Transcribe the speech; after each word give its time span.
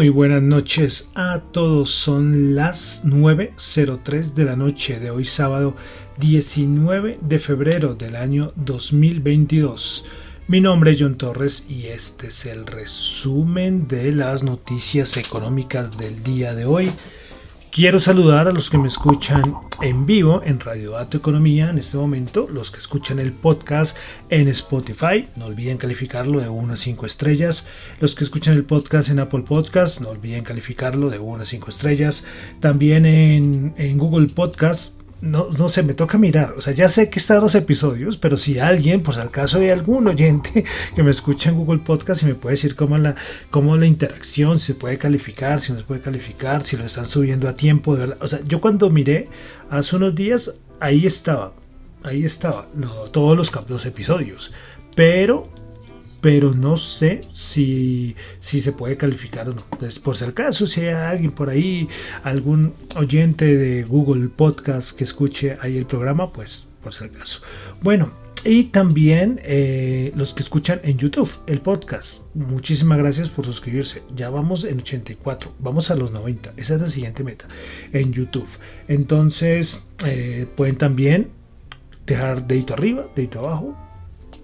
Muy 0.00 0.08
buenas 0.08 0.40
noches 0.40 1.10
a 1.14 1.40
todos. 1.52 1.90
Son 1.90 2.54
las 2.54 3.04
9.03 3.04 4.32
de 4.32 4.44
la 4.46 4.56
noche 4.56 4.98
de 4.98 5.10
hoy 5.10 5.26
sábado 5.26 5.76
19 6.16 7.18
de 7.20 7.38
febrero 7.38 7.94
del 7.94 8.16
año 8.16 8.54
2022. 8.56 10.06
Mi 10.48 10.62
nombre 10.62 10.92
es 10.92 11.02
John 11.02 11.18
Torres 11.18 11.66
y 11.68 11.88
este 11.88 12.28
es 12.28 12.46
el 12.46 12.66
resumen 12.66 13.88
de 13.88 14.12
las 14.12 14.42
noticias 14.42 15.18
económicas 15.18 15.98
del 15.98 16.22
día 16.22 16.54
de 16.54 16.64
hoy 16.64 16.90
Quiero 17.72 18.00
saludar 18.00 18.48
a 18.48 18.52
los 18.52 18.68
que 18.68 18.78
me 18.78 18.88
escuchan 18.88 19.54
en 19.80 20.04
vivo 20.04 20.42
en 20.44 20.58
Radio 20.58 20.90
Dato 20.90 21.16
Economía 21.16 21.70
en 21.70 21.78
este 21.78 21.96
momento, 21.96 22.48
los 22.50 22.72
que 22.72 22.80
escuchan 22.80 23.20
el 23.20 23.32
podcast 23.32 23.96
en 24.28 24.48
Spotify, 24.48 25.28
no 25.36 25.46
olviden 25.46 25.78
calificarlo 25.78 26.40
de 26.40 26.48
1 26.48 26.72
a 26.72 26.76
5 26.76 27.06
estrellas, 27.06 27.68
los 28.00 28.16
que 28.16 28.24
escuchan 28.24 28.54
el 28.54 28.64
podcast 28.64 29.10
en 29.10 29.20
Apple 29.20 29.42
Podcast, 29.42 30.00
no 30.00 30.08
olviden 30.08 30.42
calificarlo 30.42 31.10
de 31.10 31.20
1 31.20 31.44
a 31.44 31.46
5 31.46 31.70
estrellas, 31.70 32.24
también 32.58 33.06
en, 33.06 33.72
en 33.76 33.98
Google 33.98 34.26
Podcast, 34.26 34.99
no, 35.20 35.48
no 35.58 35.68
sé, 35.68 35.82
me 35.82 35.94
toca 35.94 36.18
mirar. 36.18 36.54
O 36.56 36.60
sea, 36.60 36.72
ya 36.72 36.88
sé 36.88 37.10
que 37.10 37.18
están 37.18 37.40
los 37.40 37.54
episodios, 37.54 38.16
pero 38.16 38.36
si 38.36 38.58
alguien, 38.58 39.02
pues 39.02 39.18
al 39.18 39.30
caso 39.30 39.58
de 39.58 39.72
algún 39.72 40.08
oyente 40.08 40.64
que 40.94 41.02
me 41.02 41.10
escucha 41.10 41.50
en 41.50 41.56
Google 41.56 41.80
Podcast 41.80 42.22
y 42.22 42.26
me 42.26 42.34
puede 42.34 42.54
decir 42.54 42.74
cómo 42.74 42.96
la, 42.96 43.16
cómo 43.50 43.76
la 43.76 43.86
interacción, 43.86 44.58
si 44.58 44.68
se 44.68 44.74
puede 44.74 44.98
calificar, 44.98 45.60
si 45.60 45.72
no 45.72 45.78
se 45.78 45.84
puede 45.84 46.00
calificar, 46.00 46.62
si 46.62 46.76
lo 46.76 46.84
están 46.84 47.06
subiendo 47.06 47.48
a 47.48 47.56
tiempo, 47.56 47.94
de 47.94 48.00
verdad. 48.00 48.18
O 48.20 48.28
sea, 48.28 48.40
yo 48.46 48.60
cuando 48.60 48.88
miré 48.90 49.28
hace 49.68 49.96
unos 49.96 50.14
días, 50.14 50.54
ahí 50.80 51.06
estaba, 51.06 51.52
ahí 52.02 52.24
estaba, 52.24 52.66
todos 53.12 53.36
los, 53.36 53.52
los 53.68 53.86
episodios. 53.86 54.52
Pero 54.96 55.48
pero 56.20 56.54
no 56.54 56.76
sé 56.76 57.22
si, 57.32 58.16
si 58.40 58.60
se 58.60 58.72
puede 58.72 58.96
calificar 58.96 59.48
o 59.48 59.54
no. 59.54 59.62
Entonces, 59.72 59.98
por 59.98 60.16
si 60.16 60.24
acaso, 60.24 60.66
si 60.66 60.80
hay 60.80 60.88
alguien 60.88 61.32
por 61.32 61.48
ahí, 61.48 61.88
algún 62.22 62.74
oyente 62.96 63.56
de 63.56 63.84
Google 63.84 64.28
Podcast 64.28 64.96
que 64.96 65.04
escuche 65.04 65.56
ahí 65.60 65.76
el 65.78 65.86
programa, 65.86 66.32
pues 66.32 66.66
por 66.82 66.92
si 66.92 67.04
acaso. 67.04 67.40
Bueno, 67.82 68.10
y 68.44 68.64
también 68.64 69.38
eh, 69.44 70.12
los 70.14 70.32
que 70.32 70.42
escuchan 70.42 70.80
en 70.82 70.96
YouTube 70.96 71.30
el 71.46 71.60
podcast. 71.60 72.22
Muchísimas 72.34 72.98
gracias 72.98 73.28
por 73.28 73.44
suscribirse. 73.44 74.02
Ya 74.16 74.30
vamos 74.30 74.64
en 74.64 74.78
84, 74.78 75.52
vamos 75.58 75.90
a 75.90 75.96
los 75.96 76.10
90. 76.10 76.54
Esa 76.56 76.76
es 76.76 76.80
la 76.80 76.88
siguiente 76.88 77.22
meta 77.22 77.46
en 77.92 78.12
YouTube. 78.12 78.48
Entonces, 78.88 79.84
eh, 80.06 80.46
pueden 80.56 80.76
también 80.76 81.28
dejar 82.06 82.46
dedito 82.46 82.72
arriba, 82.72 83.06
dedito 83.14 83.40
abajo, 83.40 83.76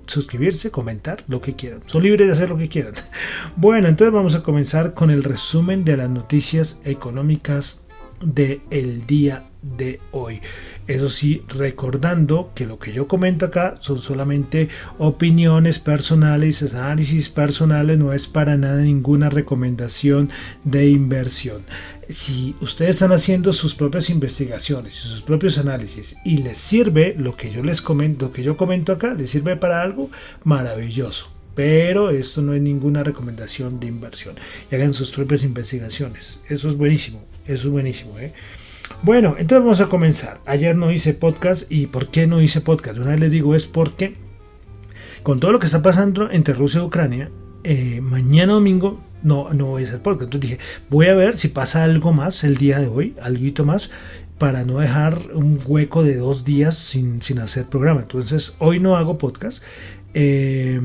suscribirse, 0.07 0.71
comentar, 0.71 1.23
lo 1.29 1.41
que 1.41 1.55
quieran. 1.55 1.81
Son 1.87 2.03
libres 2.03 2.27
de 2.27 2.33
hacer 2.33 2.49
lo 2.49 2.57
que 2.57 2.69
quieran. 2.69 2.95
Bueno, 3.57 3.89
entonces 3.89 4.13
vamos 4.13 4.35
a 4.35 4.43
comenzar 4.43 4.95
con 4.95 5.11
el 5.11 5.23
resumen 5.25 5.85
de 5.85 5.97
las 5.97 6.11
noticias 6.11 6.81
económicas 6.85 7.85
del 8.23 8.61
el 8.71 9.07
día 9.07 9.49
de 9.63 10.01
hoy. 10.13 10.41
Eso 10.87 11.09
sí, 11.09 11.43
recordando 11.49 12.53
que 12.55 12.65
lo 12.65 12.79
que 12.79 12.93
yo 12.93 13.09
comento 13.09 13.47
acá 13.47 13.75
son 13.81 13.99
solamente 13.99 14.69
opiniones 14.99 15.81
personales, 15.81 16.63
análisis 16.75 17.29
personales, 17.29 17.99
no 17.99 18.13
es 18.13 18.29
para 18.29 18.57
nada 18.57 18.83
ninguna 18.83 19.29
recomendación 19.29 20.31
de 20.63 20.89
inversión. 20.89 21.65
Si 22.09 22.55
ustedes 22.61 22.97
están 22.97 23.11
haciendo 23.11 23.53
sus 23.53 23.75
propias 23.75 24.11
investigaciones 24.11 24.95
y 24.95 25.09
sus 25.09 25.23
propios 25.23 25.59
análisis 25.59 26.17
y 26.25 26.39
les 26.39 26.59
sirve 26.59 27.17
lo 27.19 27.37
que 27.37 27.51
yo 27.51 27.65
les 27.65 27.83
comento, 27.83 28.27
lo 28.27 28.33
que 28.33 28.45
yo 28.45 28.57
comento 28.57 28.93
acá, 28.93 29.13
les 29.13 29.31
sirve 29.31 29.57
para 29.57 29.83
algo 29.83 30.11
maravilloso 30.45 31.31
pero 31.57 32.11
esto 32.11 32.43
no 32.43 32.53
es 32.53 32.61
ninguna 32.61 33.03
recomendación 33.03 33.81
de 33.81 33.87
inversión. 33.87 34.37
Hagan 34.71 34.93
sus 34.93 35.11
propias 35.11 35.43
investigaciones. 35.43 36.43
Eso 36.51 36.69
es 36.69 36.77
buenísimo, 36.77 37.25
eso 37.47 37.69
es 37.69 37.73
buenísimo. 37.73 38.19
¿eh? 38.19 38.35
Bueno, 39.03 39.37
entonces 39.39 39.65
vamos 39.65 39.81
a 39.81 39.89
comenzar. 39.89 40.41
Ayer 40.47 40.77
no 40.77 40.91
hice 40.91 41.15
podcast 41.15 41.71
y 41.71 41.87
¿por 41.87 42.09
qué 42.09 42.27
no 42.27 42.41
hice 42.41 42.61
podcast? 42.61 42.99
Una 42.99 43.11
vez 43.11 43.21
les 43.21 43.31
digo 43.31 43.55
es 43.55 43.67
porque 43.67 44.17
con 45.23 45.41
todo 45.41 45.53
lo 45.53 45.59
que 45.59 45.67
está 45.67 45.83
pasando 45.83 46.31
entre 46.31 46.55
Rusia 46.55 46.81
y 46.81 46.85
Ucrania, 46.85 47.31
eh, 47.65 48.01
mañana 48.01 48.55
domingo 48.55 49.01
no, 49.23 49.53
no 49.53 49.67
voy 49.67 49.83
a 49.83 49.87
hacer 49.87 50.03
podcast. 50.03 50.33
Entonces 50.33 50.51
dije, 50.51 50.63
voy 50.89 51.07
a 51.07 51.15
ver 51.15 51.37
si 51.37 51.49
pasa 51.49 51.85
algo 51.85 52.13
más 52.13 52.45
el 52.45 52.57
día 52.57 52.79
de 52.79 52.87
hoy, 52.87 53.15
algo 53.21 53.65
más, 53.65 53.91
para 54.39 54.65
no 54.65 54.79
dejar 54.79 55.19
un 55.35 55.59
hueco 55.67 56.05
de 56.05 56.17
dos 56.17 56.45
días 56.45 56.77
sin, 56.77 57.23
sin 57.23 57.39
hacer 57.39 57.67
programa. 57.67 58.03
Entonces 58.03 58.55
hoy 58.59 58.79
no 58.79 58.97
hago 58.97 59.19
podcast. 59.19 59.63
Eh, 60.15 60.81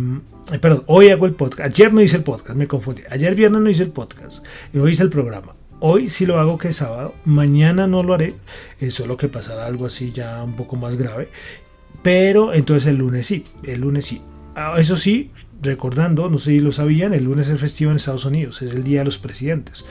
perdón, 0.60 0.84
hoy 0.88 1.10
hago 1.10 1.26
el 1.26 1.34
podcast. 1.34 1.62
Ayer 1.62 1.94
no 1.94 2.02
hice 2.02 2.18
el 2.18 2.24
podcast, 2.24 2.58
me 2.58 2.68
confundí. 2.68 3.04
Ayer 3.10 3.36
viernes 3.36 3.62
no 3.62 3.70
hice 3.70 3.84
el 3.84 3.92
podcast. 3.92 4.46
Y 4.74 4.80
hoy 4.80 4.92
hice 4.92 5.04
el 5.04 5.10
programa. 5.10 5.56
Hoy 5.84 6.10
sí 6.10 6.28
lo 6.28 6.40
hago 6.40 6.60
que 6.60 6.68
es 6.68 6.76
sábado. 6.76 7.16
Mañana 7.26 7.88
no 7.88 8.04
lo 8.04 8.14
haré. 8.14 8.36
Es 8.80 8.94
solo 8.94 9.18
que 9.18 9.30
pasará 9.30 9.66
algo 9.66 9.88
así 9.88 10.12
ya 10.12 10.44
un 10.44 10.56
poco 10.56 10.76
más 10.76 10.96
grave. 10.96 11.30
Pero 12.04 12.54
entonces 12.54 12.86
el 12.86 12.98
lunes 12.98 13.26
sí. 13.26 13.46
El 13.64 13.82
lunes 13.82 14.06
sí. 14.06 14.22
Ah, 14.56 14.76
eso 14.78 14.96
sí, 14.96 15.32
recordando, 15.60 16.30
no 16.30 16.38
sé 16.38 16.52
si 16.52 16.60
lo 16.60 16.72
sabían, 16.72 17.14
el 17.16 17.24
lunes 17.24 17.48
es 17.50 17.60
festivo 17.60 17.90
en 17.90 17.98
Estados 17.98 18.26
Unidos. 18.26 18.62
Es 18.62 18.76
el 18.76 18.84
Día 18.84 19.00
de 19.00 19.06
los 19.06 19.18
Presidentes. 19.18 19.84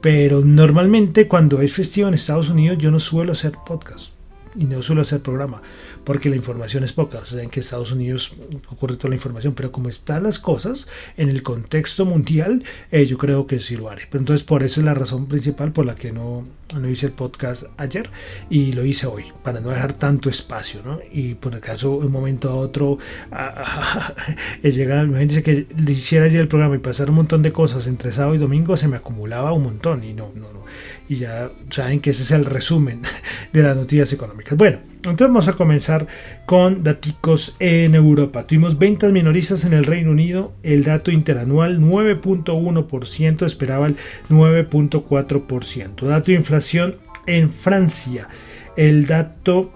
Pero 0.00 0.40
normalmente 0.40 1.28
cuando 1.28 1.60
es 1.60 1.70
festivo 1.70 2.08
en 2.08 2.14
Estados 2.14 2.48
Unidos 2.48 2.78
yo 2.78 2.90
no 2.90 2.98
suelo 2.98 3.32
hacer 3.32 3.52
podcast 3.66 4.14
y 4.54 4.64
no 4.64 4.82
suelo 4.82 5.02
hacer 5.02 5.20
programa 5.20 5.60
porque 6.06 6.30
la 6.30 6.36
información 6.36 6.84
es 6.84 6.92
poca. 6.92 7.18
O 7.18 7.26
sea, 7.26 7.42
en 7.42 7.50
que 7.50 7.58
Estados 7.58 7.90
Unidos 7.90 8.32
ocurre 8.68 8.96
toda 8.96 9.08
la 9.08 9.16
información, 9.16 9.54
pero 9.54 9.72
como 9.72 9.88
están 9.88 10.22
las 10.22 10.38
cosas 10.38 10.86
en 11.16 11.28
el 11.28 11.42
contexto 11.42 12.04
mundial, 12.06 12.62
eh, 12.92 13.04
yo 13.06 13.18
creo 13.18 13.48
que 13.48 13.58
sí 13.58 13.76
lo 13.76 13.90
haré. 13.90 14.04
Pero 14.08 14.22
entonces 14.22 14.46
por 14.46 14.62
eso 14.62 14.80
es 14.80 14.86
la 14.86 14.94
razón 14.94 15.26
principal 15.26 15.72
por 15.72 15.84
la 15.84 15.96
que 15.96 16.12
no, 16.12 16.46
no 16.78 16.88
hice 16.88 17.06
el 17.06 17.12
podcast 17.12 17.64
ayer 17.76 18.08
y 18.48 18.72
lo 18.72 18.84
hice 18.84 19.08
hoy, 19.08 19.24
para 19.42 19.58
no 19.58 19.70
dejar 19.70 19.94
tanto 19.94 20.30
espacio, 20.30 20.80
¿no? 20.84 21.00
Y 21.12 21.34
por 21.34 21.56
acaso 21.56 21.96
un 21.96 22.12
momento 22.12 22.50
a 22.50 22.54
otro 22.54 22.98
llega, 24.62 25.02
imagínense 25.02 25.42
que 25.42 25.66
le 25.76 25.90
hiciera 25.90 26.26
ayer 26.26 26.40
el 26.40 26.48
programa 26.48 26.76
y 26.76 26.78
pasar 26.78 27.10
un 27.10 27.16
montón 27.16 27.42
de 27.42 27.50
cosas 27.50 27.88
entre 27.88 28.12
sábado 28.12 28.36
y 28.36 28.38
domingo, 28.38 28.76
se 28.76 28.86
me 28.86 28.96
acumulaba 28.96 29.52
un 29.52 29.64
montón 29.64 30.04
y 30.04 30.14
no, 30.14 30.30
no, 30.36 30.52
no. 30.52 30.64
Y 31.08 31.16
ya 31.16 31.50
saben 31.70 32.00
que 32.00 32.10
ese 32.10 32.22
es 32.22 32.30
el 32.30 32.44
resumen 32.44 33.02
de 33.52 33.62
las 33.62 33.76
noticias 33.76 34.12
económicas. 34.12 34.56
Bueno, 34.56 34.78
entonces 35.10 35.28
vamos 35.28 35.48
a 35.48 35.54
comenzar 35.54 36.06
con 36.46 36.82
datos 36.82 37.56
en 37.58 37.94
Europa. 37.94 38.46
Tuvimos 38.46 38.78
ventas 38.78 39.12
minoristas 39.12 39.64
en 39.64 39.72
el 39.72 39.84
Reino 39.84 40.10
Unido, 40.10 40.52
el 40.62 40.84
dato 40.84 41.10
interanual 41.10 41.80
9.1%, 41.80 43.46
esperaba 43.46 43.86
el 43.86 43.96
9.4%. 44.28 46.06
Dato 46.06 46.26
de 46.26 46.36
inflación 46.36 46.96
en 47.26 47.50
Francia, 47.50 48.28
el 48.76 49.06
dato 49.06 49.72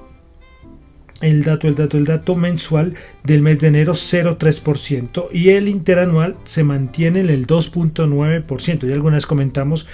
el 1.21 1.45
dato, 1.45 1.69
el 1.69 1.75
dato, 1.75 1.99
el 1.99 2.07
dato 2.07 2.35
mensual 2.35 2.95
del 3.25 3.43
mes 3.43 3.61
de 3.61 3.69
enero 3.69 3.93
0,3% 3.93 5.29
y 5.33 5.51
el 5.51 5.69
interanual 5.69 6.37
se 6.45 6.65
mantiene 6.65 7.21
en 7.21 7.29
el 7.29 7.47
2,9%. 7.47 8.89
Y 8.89 8.93
algunas 8.93 9.27
comentamos 9.27 9.87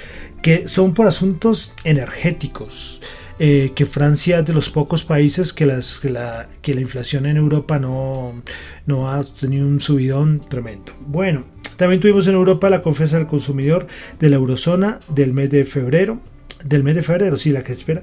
que 0.43 0.69
son 0.69 0.95
por 0.95 1.07
asuntos 1.07 1.75
energéticos. 1.83 3.03
Eh, 3.39 3.73
que 3.75 3.85
Francia 3.85 4.39
es 4.39 4.47
de 4.47 4.55
los 4.55 4.71
pocos 4.71 5.05
países 5.05 5.53
que, 5.53 5.67
la, 5.67 6.49
que 6.63 6.75
la 6.75 6.81
inflación 6.81 7.27
en 7.27 7.37
Europa 7.37 7.79
no, 7.79 8.43
no 8.87 9.11
ha 9.11 9.23
tenido 9.23 9.67
un 9.67 9.79
subidón 9.79 10.41
tremendo. 10.49 10.95
Bueno, 11.07 11.45
también 11.77 12.01
tuvimos 12.01 12.27
en 12.29 12.35
Europa 12.35 12.71
la 12.71 12.81
confianza 12.81 13.19
del 13.19 13.27
consumidor 13.27 13.87
de 14.19 14.31
la 14.31 14.37
eurozona 14.37 15.01
del 15.09 15.35
mes 15.35 15.51
de 15.51 15.65
febrero. 15.67 16.19
del 16.65 16.83
mes 16.83 16.95
de 16.95 17.03
febrero, 17.03 17.37
sí, 17.37 17.51
la 17.51 17.63
que 17.63 17.73
espera, 17.73 18.03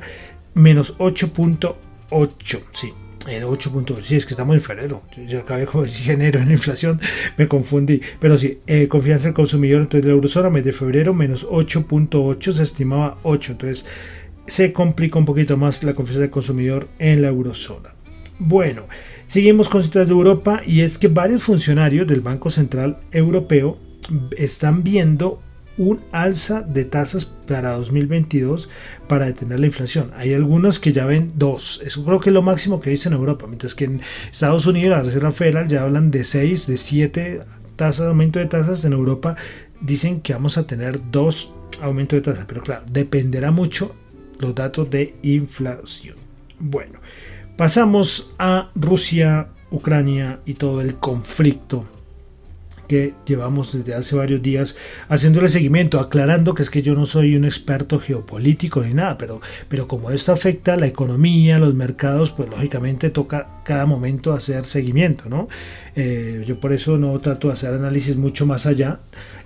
menos 0.54 0.98
8.8, 1.00 2.62
sí. 2.72 2.94
El 3.28 3.46
8.8, 3.46 4.02
sí, 4.02 4.18
es 4.18 4.26
que 4.26 4.34
estamos 4.34 4.54
en 4.54 4.62
febrero. 4.62 5.02
Yo 5.28 5.40
acabé 5.40 5.66
con 5.66 5.88
enero 6.08 6.42
en 6.42 6.52
inflación, 6.52 7.00
me 7.38 7.48
confundí. 7.48 8.02
Pero 8.20 8.38
sí, 8.38 8.60
eh, 8.68 8.88
confianza 8.88 9.26
del 9.26 9.34
consumidor, 9.34 9.82
entonces 9.82 10.06
la 10.06 10.12
eurozona, 10.12 10.50
mes 10.50 10.66
de 10.66 10.74
febrero, 10.74 11.14
menos 11.14 11.48
8.8, 11.48 12.52
se 12.52 12.64
estimaba 12.64 13.18
8. 13.24 13.54
Entonces 13.54 13.86
se 14.48 14.74
complica 14.74 15.20
un 15.20 15.26
poquito 15.26 15.58
más 15.58 15.84
la 15.84 15.94
confianza 15.94 16.22
del 16.22 16.30
consumidor 16.30 16.88
en 17.00 17.22
la 17.22 17.30
eurozona. 17.30 17.96
Bueno, 18.40 18.88
seguimos 19.28 19.70
con 19.70 19.84
citas 19.84 20.08
de 20.08 20.14
Europa 20.14 20.62
y 20.66 20.82
es 20.82 20.98
que 20.98 21.08
varios 21.08 21.44
funcionarios 21.44 22.08
del 22.08 22.22
Banco 22.22 22.50
Central 22.50 22.98
Europeo 23.12 23.78
están 24.38 24.84
viendo 24.84 25.40
un 25.78 26.02
alza 26.12 26.62
de 26.62 26.86
tasas 26.86 27.26
para 27.26 27.74
2022 27.74 28.70
para 29.08 29.26
detener 29.26 29.60
la 29.60 29.66
inflación. 29.68 30.12
Hay 30.16 30.34
algunos 30.34 30.80
que 30.80 30.94
ya 30.94 31.06
ven 31.06 31.32
dos. 31.36 31.82
Eso 31.84 32.04
creo 32.06 32.20
que 32.20 32.30
es 32.30 32.34
lo 32.34 32.42
máximo 32.42 32.80
que 32.80 32.92
dice 32.92 33.10
en 33.10 33.16
Europa. 33.16 33.48
Mientras 33.48 33.74
que 33.74 33.86
en 33.86 34.02
Estados 34.32 34.68
Unidos, 34.68 34.98
la 34.98 35.04
Reserva 35.04 35.32
Federal 35.32 35.68
ya 35.68 35.82
hablan 35.82 36.12
de 36.12 36.24
6, 36.24 36.68
de 36.68 36.78
7 36.78 37.42
tasas, 37.76 38.08
aumento 38.08 38.40
de 38.40 38.46
tasas. 38.46 38.86
En 38.86 38.94
Europa 38.94 39.36
dicen 39.82 40.22
que 40.22 40.34
vamos 40.34 40.58
a 40.58 40.68
tener 40.68 41.00
dos 41.12 41.54
aumentos 41.82 42.18
de 42.18 42.22
tasas. 42.22 42.46
Pero 42.48 42.62
claro, 42.62 42.84
dependerá 42.92 43.52
mucho 43.52 43.96
los 44.40 44.56
datos 44.56 44.90
de 44.90 45.16
inflación. 45.24 46.16
Bueno, 46.60 47.00
pasamos 47.58 48.34
a 48.40 48.70
Rusia, 48.76 49.48
Ucrania 49.72 50.40
y 50.46 50.54
todo 50.54 50.82
el 50.82 50.96
conflicto 50.96 51.86
que 52.88 53.14
llevamos 53.26 53.74
desde 53.74 53.96
hace 53.96 54.16
varios 54.16 54.42
días 54.42 54.76
haciéndole 55.08 55.48
seguimiento, 55.48 56.00
aclarando 56.00 56.54
que 56.54 56.64
es 56.64 56.70
que 56.70 56.82
yo 56.82 56.94
no 56.96 57.06
soy 57.06 57.36
un 57.36 57.46
experto 57.46 58.00
geopolítico 58.00 58.82
ni 58.82 58.94
nada, 58.94 59.18
pero, 59.18 59.42
pero 59.70 59.88
como 59.88 60.12
esto 60.12 60.32
afecta 60.32 60.74
a 60.74 60.78
la 60.78 60.88
economía, 60.88 61.58
los 61.58 61.74
mercados, 61.74 62.32
pues 62.32 62.50
lógicamente 62.50 63.10
toca 63.10 63.48
cada 63.64 63.86
momento 63.86 64.34
hacer 64.34 64.66
seguimiento, 64.66 65.30
¿no? 65.30 65.48
Eh, 65.96 66.44
yo 66.46 66.60
por 66.60 66.74
eso 66.74 66.98
no 66.98 67.20
trato 67.20 67.48
de 67.48 67.54
hacer 67.54 67.74
análisis 67.74 68.18
mucho 68.18 68.46
más 68.46 68.66
allá, 68.66 69.00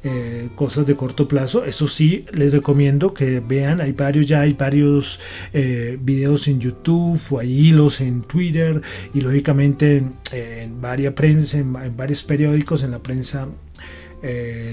eh, 0.03 0.49
cosas 0.55 0.85
de 0.85 0.95
corto 0.95 1.27
plazo. 1.27 1.65
Eso 1.65 1.87
sí, 1.87 2.25
les 2.31 2.53
recomiendo 2.53 3.13
que 3.13 3.39
vean, 3.39 3.81
hay 3.81 3.91
varios 3.91 4.27
ya, 4.27 4.41
hay 4.41 4.53
varios 4.53 5.19
eh, 5.53 5.97
videos 6.01 6.47
en 6.47 6.59
YouTube 6.59 7.19
o 7.31 7.39
hay 7.39 7.67
hilos 7.67 8.01
en 8.01 8.21
Twitter 8.21 8.81
y 9.13 9.21
lógicamente 9.21 10.03
en, 10.31 10.81
varias 10.81 11.13
prensa, 11.13 11.57
en, 11.57 11.73
varios 11.97 12.23
periódicos, 12.23 12.83
en 12.83 12.91
la 12.91 12.99
prensa 12.99 13.47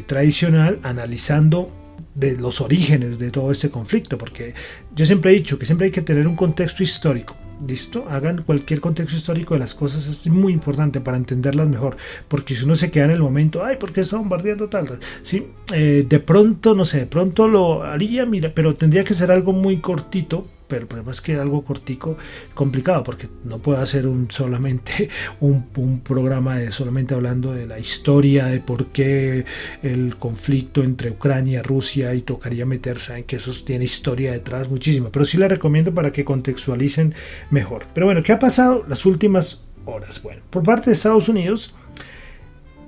tradicional, 0.06 0.80
analizando 0.82 1.70
de 2.14 2.36
los 2.36 2.60
orígenes 2.60 3.18
de 3.18 3.30
todo 3.30 3.52
este 3.52 3.70
conflicto, 3.70 4.16
porque 4.16 4.54
yo 4.96 5.04
siempre 5.04 5.30
he 5.30 5.34
dicho 5.34 5.58
que 5.58 5.66
siempre 5.66 5.86
hay 5.86 5.90
que 5.90 6.02
tener 6.02 6.26
un 6.26 6.34
contexto 6.34 6.82
histórico. 6.82 7.36
¿Listo? 7.66 8.06
Hagan 8.10 8.42
cualquier 8.42 8.80
contexto 8.80 9.16
histórico 9.16 9.54
de 9.54 9.60
las 9.60 9.74
cosas, 9.74 10.06
es 10.06 10.26
muy 10.28 10.52
importante 10.52 11.00
para 11.00 11.16
entenderlas 11.16 11.68
mejor, 11.68 11.96
porque 12.28 12.54
si 12.54 12.64
uno 12.64 12.74
se 12.74 12.90
queda 12.90 13.06
en 13.06 13.12
el 13.12 13.20
momento, 13.20 13.64
ay, 13.64 13.76
¿por 13.76 13.92
qué 13.92 14.00
está 14.00 14.16
bombardeando 14.16 14.68
tal? 14.68 14.98
Sí, 15.22 15.46
eh, 15.72 16.04
de 16.08 16.20
pronto, 16.20 16.74
no 16.74 16.84
sé, 16.84 17.00
de 17.00 17.06
pronto 17.06 17.48
lo 17.48 17.82
haría, 17.82 18.26
mira, 18.26 18.52
pero 18.54 18.74
tendría 18.74 19.04
que 19.04 19.14
ser 19.14 19.30
algo 19.30 19.52
muy 19.52 19.78
cortito 19.78 20.46
pero 20.66 20.82
el 20.82 20.88
problema 20.88 21.12
es 21.12 21.20
que 21.20 21.34
algo 21.36 21.62
cortico, 21.64 22.16
complicado, 22.54 23.02
porque 23.02 23.28
no 23.44 23.58
puedo 23.58 23.78
hacer 23.78 24.06
un 24.06 24.30
solamente 24.30 25.08
un, 25.40 25.64
programa 26.02 26.58
de 26.58 26.70
solamente 26.70 27.14
hablando 27.14 27.52
de 27.52 27.66
la 27.66 27.78
historia, 27.78 28.46
de 28.46 28.60
por 28.60 28.86
qué 28.86 29.44
el 29.82 30.16
conflicto 30.16 30.82
entre 30.82 31.10
Ucrania 31.10 31.60
y 31.60 31.62
Rusia, 31.62 32.14
y 32.14 32.22
tocaría 32.22 32.66
meter, 32.66 32.98
saben 32.98 33.24
que 33.24 33.36
eso 33.36 33.52
tiene 33.64 33.84
historia 33.84 34.32
detrás 34.32 34.68
muchísima, 34.68 35.10
pero 35.10 35.24
sí 35.24 35.38
la 35.38 35.48
recomiendo 35.48 35.92
para 35.92 36.12
que 36.12 36.24
contextualicen 36.24 37.14
mejor. 37.50 37.86
Pero 37.94 38.06
bueno, 38.06 38.22
¿qué 38.22 38.32
ha 38.32 38.38
pasado 38.38 38.84
las 38.88 39.06
últimas 39.06 39.64
horas? 39.84 40.22
Bueno, 40.22 40.42
por 40.50 40.62
parte 40.62 40.86
de 40.86 40.94
Estados 40.94 41.28
Unidos, 41.28 41.74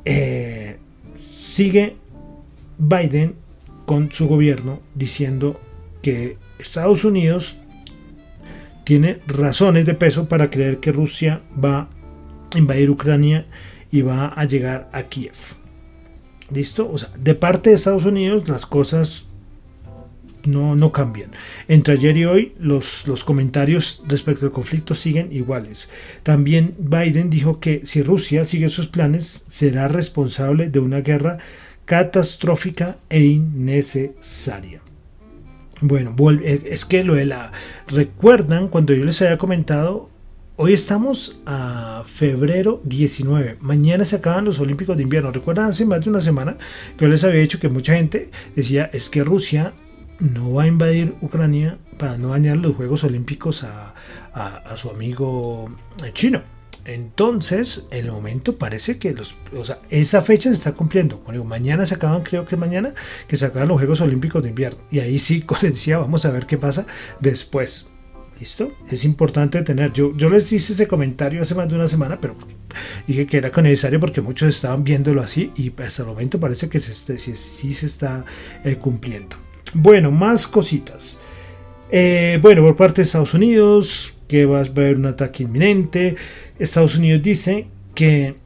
eh, 0.05 0.78
sigue 1.14 1.96
Biden 2.78 3.34
con 3.87 4.11
su 4.12 4.28
gobierno 4.28 4.81
diciendo 4.94 5.61
que 6.02 6.37
Estados 6.58 7.05
Unidos 7.05 7.58
tiene 8.87 9.19
razones 9.27 9.85
de 9.85 9.94
peso 9.94 10.29
para 10.29 10.49
creer 10.49 10.79
que 10.79 10.93
Rusia 10.93 11.43
va 11.53 11.88
a 12.55 12.59
invadir 12.59 12.88
Ucrania 12.88 13.44
y 13.91 14.03
va 14.03 14.29
a 14.29 14.44
llegar 14.44 14.88
a 14.93 15.03
Kiev. 15.03 15.35
¿Listo? 16.53 16.88
O 16.88 16.97
sea, 16.97 17.11
de 17.19 17.35
parte 17.35 17.71
de 17.71 17.75
Estados 17.75 18.05
Unidos 18.05 18.49
las 18.49 18.65
cosas 18.65 19.27
no, 20.44 20.77
no 20.77 20.93
cambian. 20.93 21.33
Entre 21.67 21.94
ayer 21.94 22.17
y 22.17 22.27
hoy 22.27 22.55
los, 22.61 23.09
los 23.09 23.25
comentarios 23.25 24.05
respecto 24.06 24.47
al 24.47 24.53
conflicto 24.53 24.94
siguen 24.94 25.33
iguales. 25.33 25.88
También 26.23 26.77
Biden 26.79 27.29
dijo 27.29 27.59
que 27.59 27.81
si 27.85 28.03
Rusia 28.03 28.44
sigue 28.44 28.69
sus 28.69 28.87
planes 28.87 29.43
será 29.49 29.88
responsable 29.88 30.71
de 30.71 30.79
una 30.79 31.00
guerra 31.00 31.38
catastrófica 31.87 32.99
e 33.11 33.25
innecesaria. 33.25 34.86
Bueno, 35.81 36.14
eh, 36.43 36.62
es 36.67 36.84
que 36.84 37.05
lo 37.05 37.14
de 37.14 37.26
la... 37.26 37.52
Recuerdan 37.87 38.69
cuando 38.69 38.94
yo 38.94 39.05
les 39.05 39.20
había 39.20 39.37
comentado, 39.37 40.08
hoy 40.56 40.73
estamos 40.73 41.40
a 41.44 42.02
febrero 42.06 42.81
19, 42.84 43.58
mañana 43.61 44.05
se 44.05 44.17
acaban 44.17 44.46
los 44.46 44.58
Olímpicos 44.58 44.96
de 44.96 45.02
invierno. 45.02 45.32
Recuerdan 45.32 45.67
hace 45.67 45.84
más 45.84 46.02
de 46.02 46.11
una 46.11 46.20
semana 46.20 46.56
que 46.96 47.05
yo 47.05 47.11
les 47.11 47.25
había 47.25 47.40
dicho 47.40 47.61
que 47.61 47.69
mucha 47.69 47.94
gente 47.94 48.31
decía 48.55 48.88
es 48.93 49.11
que 49.11 49.23
Rusia 49.23 49.75
no 50.19 50.55
va 50.55 50.62
a 50.62 50.67
invadir 50.67 51.14
Ucrania 51.20 51.78
para 51.99 52.17
no 52.17 52.28
dañar 52.28 52.56
los 52.56 52.75
Juegos 52.75 53.05
Olímpicos 53.05 53.62
a, 53.64 53.94
a 54.32 54.76
su 54.78 54.90
amigo 54.90 55.69
chino. 56.14 56.56
Entonces, 56.87 57.85
el 57.91 58.12
momento 58.12 58.59
parece 58.59 58.97
que 58.99 59.12
los, 59.12 59.37
o 59.53 59.65
sea, 59.65 59.81
esa 59.91 60.23
fecha 60.23 60.50
se 60.50 60.55
está 60.55 60.73
cumpliendo. 60.73 61.21
mañana 61.44 61.85
se 61.85 61.97
acaban, 61.97 62.23
creo 62.23 62.47
que 62.47 62.56
mañana, 62.56 62.94
que 63.27 63.37
se 63.37 63.44
acaban 63.44 63.69
los 63.69 63.79
Juegos 63.79 64.00
Olímpicos 64.00 64.41
de 64.44 64.50
Invierno. 64.50 64.79
Y 64.93 65.00
ahí 65.00 65.19
sí, 65.19 65.41
como 65.47 65.61
decía, 65.62 65.99
vamos 65.99 66.25
a 66.25 66.31
ver 66.31 66.47
qué 66.47 66.56
pasa 66.56 66.87
después. 67.21 67.88
¿Listo? 68.38 68.71
Es 68.91 69.05
importante 69.05 69.62
tener. 69.62 69.93
Yo, 69.94 70.15
yo 70.15 70.29
les 70.29 70.53
hice 70.53 70.75
ese 70.75 70.87
comentario 70.87 71.43
hace 71.43 71.55
más 71.55 71.69
de 71.69 71.75
una 71.75 71.88
semana, 71.88 72.21
pero 72.21 72.37
dije 73.06 73.27
que 73.27 73.38
era 73.38 73.50
necesario 73.62 73.99
porque 73.99 74.21
muchos 74.21 74.50
estaban 74.50 74.85
viéndolo 74.85 75.23
así 75.23 75.53
y 75.56 75.73
hasta 75.83 76.03
el 76.03 76.09
momento 76.09 76.38
parece 76.38 76.69
que 76.69 76.79
sí, 76.79 77.75
se 77.75 77.87
está 77.87 78.27
eh, 78.62 78.77
cumpliendo. 78.77 79.37
Bueno, 79.73 80.11
más 80.11 80.47
cositas. 80.47 81.19
Eh, 81.90 82.38
bueno, 82.43 82.62
por 82.62 82.76
parte 82.76 82.97
de 82.97 83.05
Estados 83.05 83.33
Unidos, 83.33 84.15
que 84.28 84.47
va 84.47 84.59
a 84.59 84.64
haber 84.64 84.97
un 84.97 85.06
ataque 85.06 85.45
inminente. 85.45 86.16
Estados 86.59 86.97
Unidos 86.97 87.23
dice 87.23 87.66
que 87.95 88.37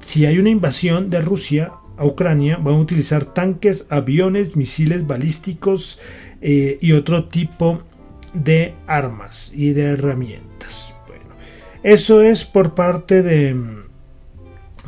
si 0.00 0.26
hay 0.26 0.38
una 0.38 0.50
invasión 0.50 1.10
de 1.10 1.20
Rusia 1.20 1.72
a 1.96 2.04
Ucrania, 2.04 2.56
van 2.56 2.74
a 2.74 2.78
utilizar 2.78 3.24
tanques, 3.24 3.86
aviones, 3.90 4.56
misiles 4.56 5.06
balísticos 5.06 5.98
eh, 6.40 6.78
y 6.80 6.92
otro 6.92 7.24
tipo 7.28 7.82
de 8.32 8.74
armas 8.86 9.52
y 9.54 9.72
de 9.72 9.82
herramientas. 9.82 10.94
Bueno, 11.06 11.24
eso 11.82 12.22
es 12.22 12.44
por 12.44 12.74
parte 12.74 13.22
de 13.22 13.56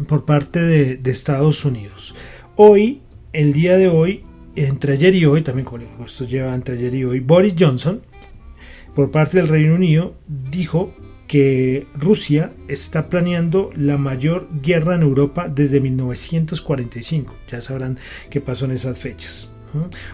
por 0.08 0.24
parte 0.24 0.60
de, 0.60 0.96
de 0.96 1.10
Estados 1.10 1.64
Unidos. 1.66 2.14
Hoy, 2.56 3.02
el 3.34 3.52
día 3.52 3.76
de 3.76 3.88
hoy, 3.88 4.24
entre 4.56 4.94
ayer 4.94 5.14
y 5.14 5.26
hoy, 5.26 5.42
también 5.42 5.66
como 5.66 5.82
esto 6.04 6.24
lleva 6.24 6.54
entre 6.54 6.76
ayer 6.76 6.94
y 6.94 7.04
hoy, 7.04 7.20
Boris 7.20 7.54
Johnson 7.58 8.00
por 8.94 9.10
parte 9.10 9.38
del 9.38 9.48
Reino 9.48 9.74
Unido 9.74 10.14
dijo 10.50 10.94
que 11.26 11.86
Rusia 11.94 12.52
está 12.68 13.08
planeando 13.08 13.70
la 13.74 13.96
mayor 13.96 14.48
guerra 14.62 14.94
en 14.96 15.02
Europa 15.02 15.48
desde 15.48 15.80
1945. 15.80 17.34
Ya 17.50 17.60
sabrán 17.60 17.98
qué 18.28 18.40
pasó 18.40 18.66
en 18.66 18.72
esas 18.72 18.98
fechas. 18.98 19.54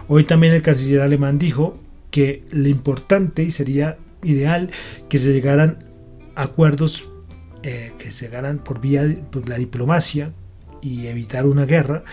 Hoy 0.07 0.23
también 0.23 0.55
el 0.55 0.63
canciller 0.63 1.01
alemán 1.01 1.39
dijo 1.39 1.81
que 2.13 2.45
lo 2.53 2.69
importante 2.69 3.43
y 3.43 3.51
sería 3.51 3.99
ideal 4.23 4.71
que 5.09 5.19
se 5.19 5.33
llegaran 5.33 5.79
acuerdos 6.37 7.09
eh, 7.65 7.93
que 7.99 8.13
se 8.13 8.27
llegaran 8.27 8.59
por 8.59 8.81
vía 8.81 9.03
de 9.03 9.21
la 9.47 9.59
diplomacia 9.59 10.33
y 10.81 11.09
evitar 11.09 11.45
una 11.45 11.67
guerra, 11.67 12.05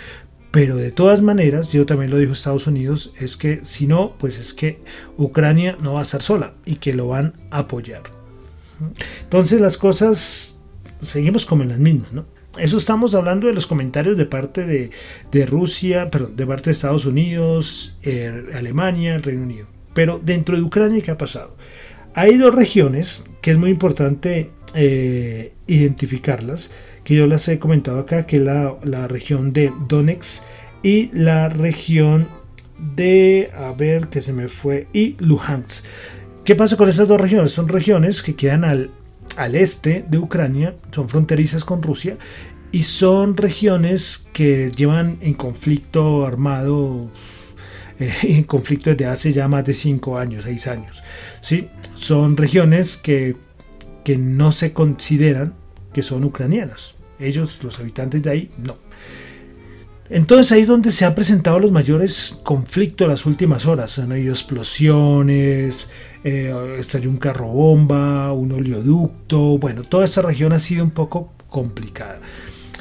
pero 0.56 0.78
de 0.78 0.90
todas 0.90 1.22
maneras, 1.22 1.74
yo 1.74 1.86
también 1.86 2.12
lo 2.12 2.18
dijo 2.18 2.32
Estados 2.32 2.66
Unidos, 2.66 3.14
es 3.20 3.36
que 3.36 3.60
si 3.66 3.88
no, 3.88 4.16
pues 4.18 4.40
es 4.40 4.54
que 4.54 4.80
Ucrania 5.18 5.78
no 5.82 5.96
va 5.96 6.00
a 6.00 6.04
estar 6.04 6.22
sola 6.22 6.54
y 6.66 6.76
que 6.76 6.94
lo 6.94 7.10
van 7.10 7.34
a 7.52 7.58
apoyar. 7.58 8.04
Entonces 9.24 9.60
las 9.60 9.78
cosas 9.78 10.58
seguimos 11.02 11.46
como 11.46 11.64
en 11.64 11.68
las 11.68 11.80
mismas, 11.80 12.14
¿no? 12.14 12.26
Eso 12.58 12.78
estamos 12.78 13.14
hablando 13.16 13.48
de 13.48 13.54
los 13.54 13.68
comentarios 13.68 14.16
de 14.16 14.26
parte 14.28 14.90
de, 15.30 15.46
Rusia, 15.46 16.10
perdón, 16.10 16.38
de 16.38 16.48
parte 16.48 16.70
de 16.70 16.72
Estados 16.72 17.06
Unidos, 17.06 17.98
eh, 18.04 18.46
Alemania, 18.54 19.16
el 19.16 19.24
Reino 19.24 19.44
Unido. 19.44 19.68
Pero 19.94 20.22
dentro 20.24 20.56
de 20.56 20.62
Ucrania, 20.62 21.04
¿qué 21.04 21.12
ha 21.12 21.18
pasado? 21.18 21.58
Hay 22.14 22.38
dos 22.38 22.56
regiones 22.56 23.26
que 23.42 23.52
es 23.52 23.58
muy 23.58 23.72
importante 23.72 24.52
eh, 24.74 25.52
identificarlas 25.68 26.72
que 27.06 27.16
yo 27.16 27.28
las 27.28 27.48
he 27.48 27.60
comentado 27.60 28.00
acá, 28.00 28.26
que 28.26 28.38
es 28.38 28.42
la, 28.42 29.08
región 29.08 29.54
de 29.54 29.72
Donetsk 29.88 30.44
y 30.82 31.12
la 31.14 31.48
región 31.50 32.28
de, 32.96 33.52
a 33.56 33.72
ver, 33.72 34.08
que 34.08 34.22
se 34.22 34.34
me 34.34 34.48
fue, 34.48 34.88
y 34.92 35.16
Luhansk. 35.20 35.86
¿Qué 36.44 36.56
pasa 36.56 36.76
con 36.76 36.90
estas 36.90 37.08
dos 37.08 37.22
regiones? 37.22 37.52
Son 37.52 37.70
regiones 37.70 38.24
que 38.24 38.36
quedan 38.36 38.66
al, 38.66 38.90
al 39.38 39.56
este 39.56 40.04
de 40.10 40.18
Ucrania, 40.18 40.76
son 40.92 41.08
fronterizas 41.08 41.64
con 41.64 41.84
Rusia 41.84 42.18
y 42.72 42.82
son 42.84 43.38
regiones 43.38 44.26
que 44.34 44.72
llevan 44.76 45.20
en 45.22 45.36
conflicto 45.36 46.26
armado, 46.26 47.12
eh, 48.00 48.12
en 48.24 48.44
conflicto 48.46 48.90
desde 48.90 49.06
hace 49.06 49.32
ya 49.32 49.48
más 49.48 49.64
de 49.64 49.76
5 49.76 50.18
años, 50.18 50.44
6 50.44 50.68
años. 50.68 51.04
¿sí? 51.40 51.70
Son 51.94 52.36
regiones 52.36 52.98
que, 52.98 53.36
que 54.04 54.18
no 54.18 54.52
se 54.52 54.74
consideran 54.74 55.54
que 55.96 56.04
son 56.04 56.26
ucranianas. 56.26 56.96
Ellos, 57.22 57.64
los 57.64 57.80
habitantes 57.80 58.22
de 58.22 58.30
ahí, 58.30 58.52
no. 58.58 58.76
Entonces 60.10 60.52
ahí 60.52 60.64
es 60.64 60.68
donde 60.68 60.92
se 60.92 61.06
han 61.06 61.16
presentado 61.16 61.58
los 61.58 61.72
mayores 61.72 62.42
conflictos 62.44 63.06
en 63.06 63.12
las 63.12 63.26
últimas 63.26 63.66
horas. 63.66 63.98
Han 63.98 64.12
habido 64.12 64.34
explosiones, 64.34 65.90
eh, 66.26 66.54
estalló 66.78 67.10
un 67.10 67.16
carro 67.16 67.48
bomba, 67.48 68.34
un 68.34 68.52
oleoducto. 68.52 69.58
Bueno, 69.58 69.84
toda 69.84 70.04
esta 70.04 70.22
región 70.22 70.52
ha 70.52 70.60
sido 70.60 70.84
un 70.84 70.92
poco 70.92 71.32
complicada. 71.50 72.20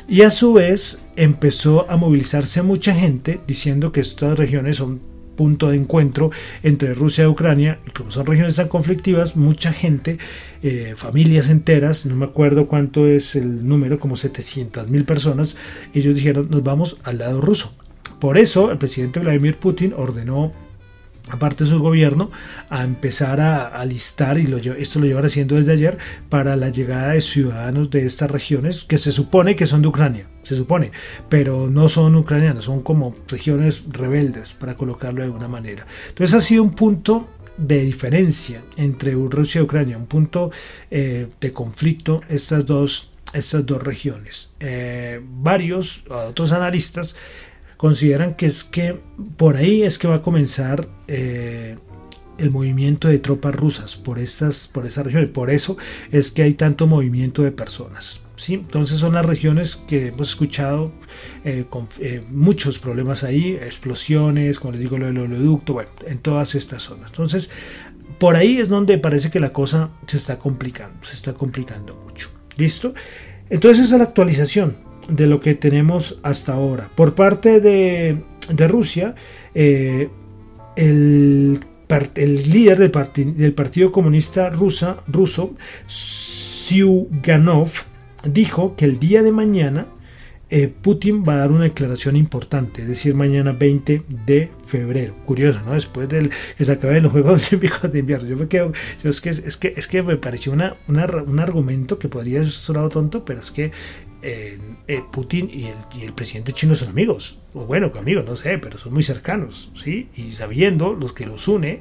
Y 0.08 0.22
a 0.22 0.30
su 0.30 0.54
vez 0.54 0.98
empezó 1.14 1.88
a 1.88 1.96
movilizarse 1.96 2.62
mucha 2.62 2.92
gente 2.92 3.40
diciendo 3.46 3.92
que 3.92 4.00
estas 4.00 4.36
regiones 4.36 4.78
son 4.78 5.00
punto 5.34 5.68
de 5.70 5.76
encuentro 5.76 6.30
entre 6.62 6.94
Rusia 6.94 7.24
y 7.24 7.26
Ucrania, 7.26 7.78
y 7.86 7.90
como 7.90 8.10
son 8.10 8.26
regiones 8.26 8.56
tan 8.56 8.68
conflictivas, 8.68 9.36
mucha 9.36 9.72
gente, 9.72 10.18
eh, 10.62 10.94
familias 10.96 11.50
enteras, 11.50 12.06
no 12.06 12.16
me 12.16 12.24
acuerdo 12.24 12.66
cuánto 12.66 13.06
es 13.06 13.36
el 13.36 13.66
número, 13.66 13.98
como 13.98 14.16
700 14.16 14.88
mil 14.88 15.04
personas, 15.04 15.56
ellos 15.92 16.14
dijeron, 16.14 16.48
nos 16.50 16.62
vamos 16.62 16.98
al 17.04 17.18
lado 17.18 17.40
ruso. 17.40 17.74
Por 18.20 18.38
eso 18.38 18.70
el 18.70 18.78
presidente 18.78 19.20
Vladimir 19.20 19.58
Putin 19.58 19.92
ordenó 19.96 20.52
aparte 21.28 21.64
de 21.64 21.70
su 21.70 21.78
gobierno, 21.78 22.30
a 22.68 22.84
empezar 22.84 23.40
a 23.40 23.66
alistar, 23.68 24.38
y 24.38 24.46
lo, 24.46 24.58
esto 24.58 25.00
lo 25.00 25.06
llevan 25.06 25.24
haciendo 25.24 25.56
desde 25.56 25.72
ayer, 25.72 25.98
para 26.28 26.56
la 26.56 26.68
llegada 26.68 27.12
de 27.12 27.20
ciudadanos 27.20 27.90
de 27.90 28.04
estas 28.04 28.30
regiones 28.30 28.84
que 28.84 28.98
se 28.98 29.12
supone 29.12 29.56
que 29.56 29.66
son 29.66 29.82
de 29.82 29.88
Ucrania, 29.88 30.28
se 30.42 30.54
supone, 30.54 30.92
pero 31.28 31.68
no 31.68 31.88
son 31.88 32.14
ucranianos, 32.16 32.66
son 32.66 32.82
como 32.82 33.14
regiones 33.28 33.84
rebeldes, 33.90 34.52
para 34.52 34.76
colocarlo 34.76 35.20
de 35.20 35.26
alguna 35.26 35.48
manera. 35.48 35.86
Entonces 36.08 36.34
ha 36.34 36.40
sido 36.40 36.62
un 36.62 36.72
punto 36.72 37.28
de 37.56 37.84
diferencia 37.84 38.62
entre 38.76 39.12
Rusia 39.12 39.60
y 39.60 39.64
Ucrania, 39.64 39.96
un 39.96 40.06
punto 40.06 40.50
eh, 40.90 41.28
de 41.40 41.52
conflicto 41.52 42.20
estas 42.28 42.66
dos, 42.66 43.12
estas 43.32 43.64
dos 43.64 43.82
regiones. 43.82 44.50
Eh, 44.60 45.20
varios 45.22 46.02
otros 46.08 46.52
analistas 46.52 47.16
consideran 47.76 48.34
que 48.34 48.46
es 48.46 48.64
que 48.64 49.00
por 49.36 49.56
ahí 49.56 49.82
es 49.82 49.98
que 49.98 50.08
va 50.08 50.16
a 50.16 50.22
comenzar 50.22 50.88
eh, 51.08 51.76
el 52.38 52.50
movimiento 52.50 53.08
de 53.08 53.18
tropas 53.18 53.54
rusas 53.54 53.96
por 53.96 54.18
estas 54.18 54.68
por 54.68 54.86
esa 54.86 55.02
región. 55.02 55.28
Por 55.28 55.50
eso 55.50 55.76
es 56.10 56.30
que 56.30 56.42
hay 56.42 56.54
tanto 56.54 56.86
movimiento 56.86 57.42
de 57.42 57.52
personas 57.52 58.20
¿sí? 58.36 58.54
entonces 58.54 58.98
son 58.98 59.14
las 59.14 59.24
regiones 59.24 59.76
que 59.76 60.08
hemos 60.08 60.30
escuchado 60.30 60.92
eh, 61.44 61.64
con 61.68 61.88
eh, 62.00 62.20
muchos 62.30 62.78
problemas 62.78 63.24
ahí 63.24 63.58
explosiones 63.62 64.58
como 64.58 64.72
les 64.72 64.80
digo 64.80 64.98
lo 64.98 65.06
del 65.06 65.18
oleoducto 65.18 65.74
bueno 65.74 65.90
en 66.06 66.18
todas 66.18 66.54
estas 66.54 66.82
zonas. 66.84 67.10
Entonces 67.10 67.50
por 68.18 68.36
ahí 68.36 68.58
es 68.58 68.68
donde 68.68 68.98
parece 68.98 69.30
que 69.30 69.40
la 69.40 69.52
cosa 69.52 69.90
se 70.06 70.16
está 70.16 70.38
complicando 70.38 71.04
se 71.04 71.14
está 71.14 71.34
complicando 71.34 71.94
mucho. 72.04 72.30
Listo 72.56 72.94
entonces 73.50 73.86
esa 73.86 73.96
es 73.96 73.98
la 73.98 74.04
actualización 74.04 74.76
de 75.08 75.26
lo 75.26 75.40
que 75.40 75.54
tenemos 75.54 76.18
hasta 76.22 76.54
ahora. 76.54 76.90
Por 76.94 77.14
parte 77.14 77.60
de, 77.60 78.22
Rusia, 78.68 79.14
eh, 79.54 80.08
el, 80.76 81.60
líder 81.88 82.78
del, 82.78 83.36
del, 83.36 83.54
Partido 83.54 83.92
Comunista 83.92 84.50
rusa, 84.50 85.02
ruso, 85.06 85.54
Zyuganov, 85.88 87.70
dijo 88.24 88.74
que 88.76 88.84
el 88.84 88.98
día 88.98 89.22
de 89.22 89.32
mañana 89.32 89.86
eh, 90.56 90.68
Putin 90.68 91.24
va 91.28 91.34
a 91.34 91.38
dar 91.38 91.50
una 91.50 91.64
declaración 91.64 92.14
importante, 92.14 92.82
es 92.82 92.86
decir, 92.86 93.16
mañana 93.16 93.50
20 93.50 94.04
de 94.24 94.52
febrero. 94.64 95.12
Curioso, 95.24 95.60
¿no? 95.66 95.72
Después 95.72 96.08
de 96.08 96.30
que 96.56 96.64
se 96.64 96.70
acaben 96.70 97.02
los 97.02 97.10
Juegos 97.10 97.48
Olímpicos 97.50 97.90
de 97.90 97.98
Invierno. 97.98 98.28
Yo 98.28 98.36
me 98.36 98.46
quedo, 98.46 98.72
yo 99.02 99.10
es, 99.10 99.20
que, 99.20 99.30
es, 99.30 99.56
que, 99.56 99.74
es 99.76 99.88
que 99.88 100.04
me 100.04 100.16
pareció 100.16 100.52
una, 100.52 100.76
un 100.86 101.40
argumento 101.40 101.98
que 101.98 102.08
podría 102.08 102.44
ser 102.44 102.76
tonto, 102.90 103.24
pero 103.24 103.40
es 103.40 103.50
que 103.50 103.72
eh, 104.22 104.56
Putin 105.10 105.50
y 105.52 105.72
el, 106.04 106.12
presidente 106.12 106.52
chino 106.52 106.76
son 106.76 106.90
amigos, 106.90 107.40
o 107.52 107.66
bueno, 107.66 107.90
amigos, 107.98 108.24
no 108.24 108.36
sé, 108.36 108.56
pero 108.58 108.78
son 108.78 108.92
muy 108.94 109.02
cercanos, 109.02 109.72
¿sí? 109.74 110.08
Y 110.14 110.34
sabiendo 110.34 110.92
los 110.94 111.12
que 111.12 111.26
los 111.26 111.48
une, 111.48 111.80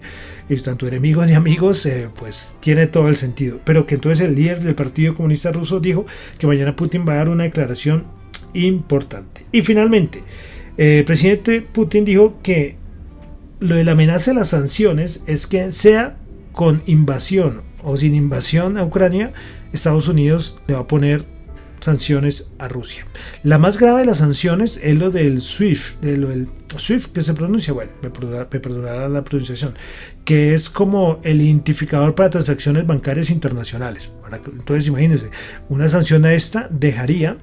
y 0.50 0.56
tanto 0.58 0.88
enemigos 0.88 1.30
y 1.30 1.34
amigos, 1.34 1.86
eh, 1.86 2.10
pues 2.15 2.58
tiene 2.60 2.88
todo 2.88 3.08
el 3.08 3.18
sentido. 3.18 3.60
Pero 3.65 3.86
que 3.86 3.94
entonces 3.94 4.27
el 4.27 4.34
líder 4.34 4.63
del 4.63 4.74
Partido 4.74 5.13
Comunista 5.13 5.51
Ruso 5.51 5.80
dijo 5.80 6.08
que 6.39 6.48
mañana 6.48 6.75
Putin 6.75 7.06
va 7.08 7.13
a 7.13 7.18
dar 7.18 7.30
una 7.30 7.44
declaración 7.44 8.23
importante. 8.53 9.45
Y 9.51 9.62
finalmente, 9.62 10.24
eh, 10.77 11.00
el 11.00 11.05
presidente 11.05 11.62
Putin 11.62 12.05
dijo 12.05 12.39
que 12.41 12.75
lo 13.60 13.75
de 13.75 13.83
la 13.83 13.93
amenaza 13.93 14.31
de 14.31 14.36
las 14.39 14.50
sanciones 14.50 15.24
es 15.27 15.48
que 15.48 15.72
sea 15.72 16.17
con 16.51 16.83
invasión 16.86 17.62
o 17.83 17.98
sin 17.98 18.15
invasión 18.15 18.77
a 18.77 18.83
Ucrania, 18.83 19.33
Estados 19.72 20.07
Unidos 20.07 20.57
le 20.67 20.75
va 20.75 20.81
a 20.81 20.88
poner 20.88 21.25
sanciones 21.83 22.48
a 22.60 22.69
Rusia. 22.69 23.05
La 23.43 23.57
más 23.57 23.77
grave 23.77 24.01
de 24.01 24.05
las 24.05 24.19
sanciones 24.19 24.79
es 24.81 24.98
lo 24.98 25.12
del 25.12 25.41
SWIFT, 25.41 26.00
de 26.01 26.17
lo 26.17 26.29
del 26.29 26.48
SWIFT 26.77 27.12
que 27.12 27.22
se 27.22 27.33
pronuncia, 27.33 27.74
bueno, 27.74 27.91
me 28.01 28.10
perdonará, 28.10 29.10
la 29.10 29.24
pronunciación, 29.24 29.74
que 30.24 30.53
es 30.53 30.69
como 30.69 31.19
el 31.24 31.41
identificador 31.41 32.15
para 32.15 32.29
transacciones 32.29 32.88
bancarias 32.88 33.29
internacionales. 33.29 34.12
Entonces, 34.45 34.88
imagínense, 34.88 35.29
una 35.67 35.89
sanción 35.89 36.24
a 36.25 36.33
esta 36.33 36.69
dejaría 36.72 37.38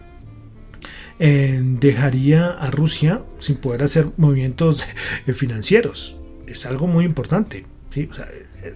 eh, 1.20 1.60
dejaría 1.62 2.48
a 2.48 2.70
Rusia 2.70 3.22
sin 3.38 3.56
poder 3.56 3.82
hacer 3.82 4.06
movimientos 4.16 4.86
financieros. 5.32 6.16
Es 6.46 6.66
algo 6.66 6.86
muy 6.86 7.04
importante. 7.04 7.64
¿sí? 7.90 8.08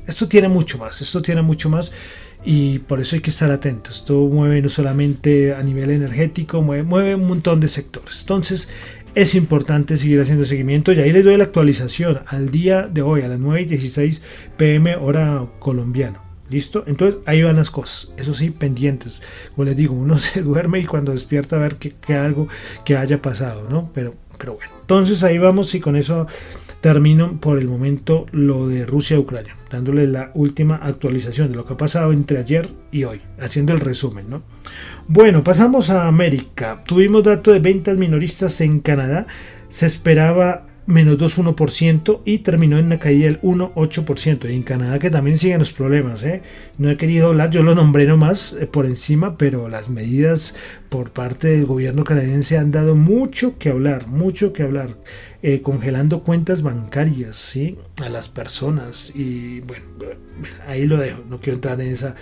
esto 0.07 0.29
tiene 0.29 0.49
mucho 0.49 0.79
más, 0.79 1.01
esto 1.01 1.23
tiene 1.23 1.43
mucho 1.43 1.69
más 1.69 1.93
y 2.45 2.81
por 2.81 3.01
eso 3.01 3.17
hay 3.17 3.23
que 3.23 3.31
estar 3.31 3.51
atentos. 3.51 3.97
Esto 3.97 4.27
mueve 4.27 4.61
no 4.61 4.69
solamente 4.69 5.55
a 5.55 5.63
nivel 5.63 5.91
energético, 5.91 6.61
mueve, 6.63 7.15
un 7.15 7.27
montón 7.27 7.61
de 7.61 7.69
sectores. 7.69 8.21
Entonces 8.21 8.69
es 9.15 9.35
importante 9.35 9.97
seguir 9.97 10.21
haciendo 10.21 10.45
seguimiento 10.45 10.93
y 10.93 11.01
ahí 11.01 11.13
les 11.13 11.25
doy 11.25 11.37
la 11.37 11.45
actualización 11.45 12.21
al 12.27 12.51
día 12.51 12.89
de 12.89 13.03
hoy 13.03 13.23
a 13.23 13.29
las 13.29 13.39
9 13.39 13.63
y 13.63 13.65
16 13.65 14.23
pm 14.57 14.97
hora 14.97 15.47
colombiana. 15.61 16.24
¿Listo? 16.55 16.85
Entonces 16.87 17.21
ahí 17.27 17.43
van 17.43 17.57
las 17.57 17.69
cosas. 17.69 18.15
Eso 18.17 18.33
sí, 18.33 18.51
pendientes. 18.51 19.23
Como 19.57 19.65
les 19.65 19.77
digo, 19.77 19.93
uno 19.93 20.19
se 20.21 20.41
duerme 20.41 20.79
y 20.79 20.85
cuando 20.85 21.11
despierta 21.11 21.57
a 21.57 21.59
ver 21.59 21.79
que, 21.79 22.15
algo 22.15 22.47
que 22.85 22.97
haya 22.97 23.21
pasado, 23.21 23.69
¿no? 23.69 23.91
Pero, 23.93 24.15
pero 24.39 24.55
bueno. 24.55 24.73
Entonces 24.83 25.25
ahí 25.25 25.37
vamos 25.37 25.75
y 25.75 25.81
con 25.81 25.97
eso 25.97 26.29
termino 26.81 27.41
por 27.41 27.59
el 27.59 27.67
momento 27.67 28.27
lo 28.31 28.69
de 28.69 28.87
Rusia-Ucrania, 28.87 29.57
dándole 29.69 30.07
la 30.07 30.31
última 30.35 30.77
actualización 30.77 31.51
de 31.51 31.57
lo 31.57 31.65
que 31.65 31.73
ha 31.73 31.77
pasado 31.77 32.13
entre 32.13 32.39
ayer 32.39 32.71
y 32.93 33.03
hoy, 33.03 33.21
haciendo 33.41 33.73
el 33.73 33.81
resumen, 33.81 34.31
¿no? 34.31 34.43
Bueno, 35.09 35.43
pasamos 35.43 35.91
a 35.91 36.07
América. 36.07 36.85
Tuvimos 36.85 37.25
dato 37.25 37.51
de 37.51 37.59
ventas 37.59 37.97
minoristas 37.97 38.61
en 38.61 38.79
Canadá. 38.79 39.27
Se 39.69 39.87
esperaba 39.87 40.69
menos 40.87 41.19
2,1% 41.19 42.21
y 42.25 42.39
terminó 42.39 42.79
en 42.79 42.87
una 42.87 42.99
caída 42.99 43.27
del 43.27 43.41
1,8%. 43.41 44.51
Y 44.51 44.55
en 44.55 44.63
Canadá 44.63 44.99
que 44.99 45.11
también 45.11 45.39
siguen 45.39 45.59
los 45.59 45.73
problemas. 45.73 46.23
¿eh? 46.23 46.43
No 46.79 46.91
he 46.91 46.97
querido 46.97 47.29
hablar, 47.29 47.51
yo 47.51 47.63
lo 47.63 47.75
nombré 47.75 48.07
nomás 48.07 48.57
eh, 48.61 48.67
por 48.67 48.87
encima, 48.87 49.39
pero 49.39 49.69
las 49.69 49.89
medidas 49.89 50.55
por 50.89 51.11
parte 51.11 51.49
del 51.49 51.67
gobierno 51.67 52.05
canadiense 52.05 52.59
han 52.59 52.71
dado 52.71 52.95
mucho 52.95 53.59
que 53.59 53.71
hablar, 53.71 54.07
mucho 54.07 54.53
que 54.53 54.63
hablar. 54.63 54.91
Eh, 55.47 55.61
congelando 55.61 56.23
cuentas 56.23 56.63
bancarias 56.63 57.37
¿sí? 57.37 57.77
a 58.03 58.09
las 58.09 58.31
personas. 58.31 59.13
Y 59.15 59.61
bueno, 59.61 59.85
ahí 60.67 60.87
lo 60.87 60.97
dejo, 60.97 61.23
no 61.29 61.39
quiero 61.39 61.57
entrar 61.57 61.79
en 61.83 61.93
esa. 61.93 62.15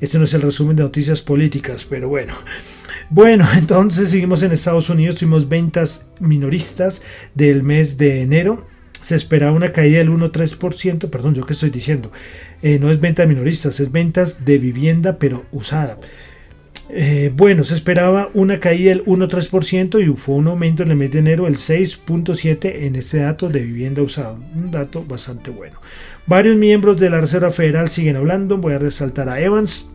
Este 0.00 0.18
no 0.18 0.24
es 0.24 0.34
el 0.34 0.42
resumen 0.42 0.76
de 0.76 0.82
noticias 0.82 1.20
políticas, 1.20 1.84
pero 1.84 2.08
bueno. 2.08 2.34
Bueno, 3.10 3.46
entonces 3.58 4.10
seguimos 4.10 4.42
en 4.42 4.52
Estados 4.52 4.88
Unidos, 4.88 5.16
tuvimos 5.16 5.48
ventas 5.48 6.06
minoristas 6.20 7.02
del 7.34 7.62
mes 7.62 7.98
de 7.98 8.22
enero. 8.22 8.66
Se 9.00 9.14
esperaba 9.16 9.52
una 9.52 9.72
caída 9.72 9.98
del 9.98 10.10
1,3%, 10.10 11.08
perdón, 11.08 11.34
yo 11.34 11.44
qué 11.44 11.54
estoy 11.54 11.70
diciendo. 11.70 12.12
Eh, 12.62 12.78
no 12.78 12.90
es 12.90 13.00
venta 13.00 13.26
minoristas, 13.26 13.80
es 13.80 13.90
ventas 13.90 14.44
de 14.44 14.58
vivienda 14.58 15.18
pero 15.18 15.46
usada. 15.52 15.98
Eh, 16.92 17.32
bueno, 17.34 17.62
se 17.62 17.74
esperaba 17.74 18.30
una 18.34 18.58
caída 18.58 18.90
del 18.90 19.04
1,3% 19.04 20.02
y 20.02 20.16
fue 20.16 20.34
un 20.34 20.48
aumento 20.48 20.82
en 20.82 20.90
el 20.90 20.96
mes 20.96 21.12
de 21.12 21.20
enero 21.20 21.44
del 21.44 21.56
6,7% 21.56 22.72
en 22.74 22.96
este 22.96 23.18
dato 23.18 23.48
de 23.48 23.60
vivienda 23.60 24.02
usada. 24.02 24.32
Un 24.32 24.70
dato 24.70 25.04
bastante 25.04 25.50
bueno. 25.50 25.80
Varios 26.26 26.56
miembros 26.56 26.98
de 26.98 27.10
la 27.10 27.20
Reserva 27.20 27.50
Federal 27.50 27.88
siguen 27.88 28.16
hablando. 28.16 28.58
Voy 28.58 28.74
a 28.74 28.78
resaltar 28.78 29.28
a 29.28 29.40
Evans, 29.40 29.90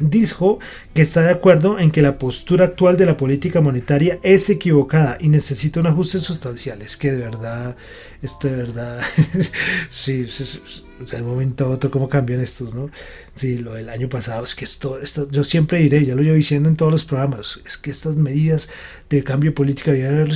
dijo 0.00 0.58
que 0.92 1.02
está 1.02 1.22
de 1.22 1.30
acuerdo 1.30 1.78
en 1.78 1.90
que 1.90 2.02
la 2.02 2.18
postura 2.18 2.66
actual 2.66 2.96
de 2.96 3.06
la 3.06 3.16
política 3.16 3.60
monetaria 3.60 4.18
es 4.22 4.50
equivocada 4.50 5.16
y 5.20 5.28
necesita 5.28 5.80
un 5.80 5.86
ajuste 5.86 6.18
sustancial. 6.18 6.82
Es 6.82 6.96
que 6.96 7.12
de 7.12 7.18
verdad, 7.18 7.76
esto 8.22 8.48
de 8.48 8.56
verdad, 8.56 9.00
sí, 9.90 10.24
de 10.24 11.22
un 11.22 11.28
momento 11.28 11.70
otro 11.70 11.90
cómo 11.90 12.08
cambian 12.08 12.40
estos, 12.40 12.74
¿no? 12.74 12.90
Sí, 13.34 13.58
lo 13.58 13.74
del 13.74 13.88
año 13.88 14.08
pasado, 14.08 14.44
es 14.44 14.54
que 14.54 14.64
esto, 14.64 15.00
esto 15.00 15.30
yo 15.30 15.44
siempre 15.44 15.78
diré, 15.78 16.04
ya 16.04 16.14
lo 16.14 16.22
llevo 16.22 16.36
diciendo 16.36 16.68
en 16.68 16.76
todos 16.76 16.92
los 16.92 17.04
programas, 17.04 17.60
es 17.64 17.78
que 17.78 17.90
estas 17.90 18.16
medidas 18.16 18.68
de 19.10 19.22
cambio 19.22 19.54
político 19.54 19.90
deberían 19.90 20.26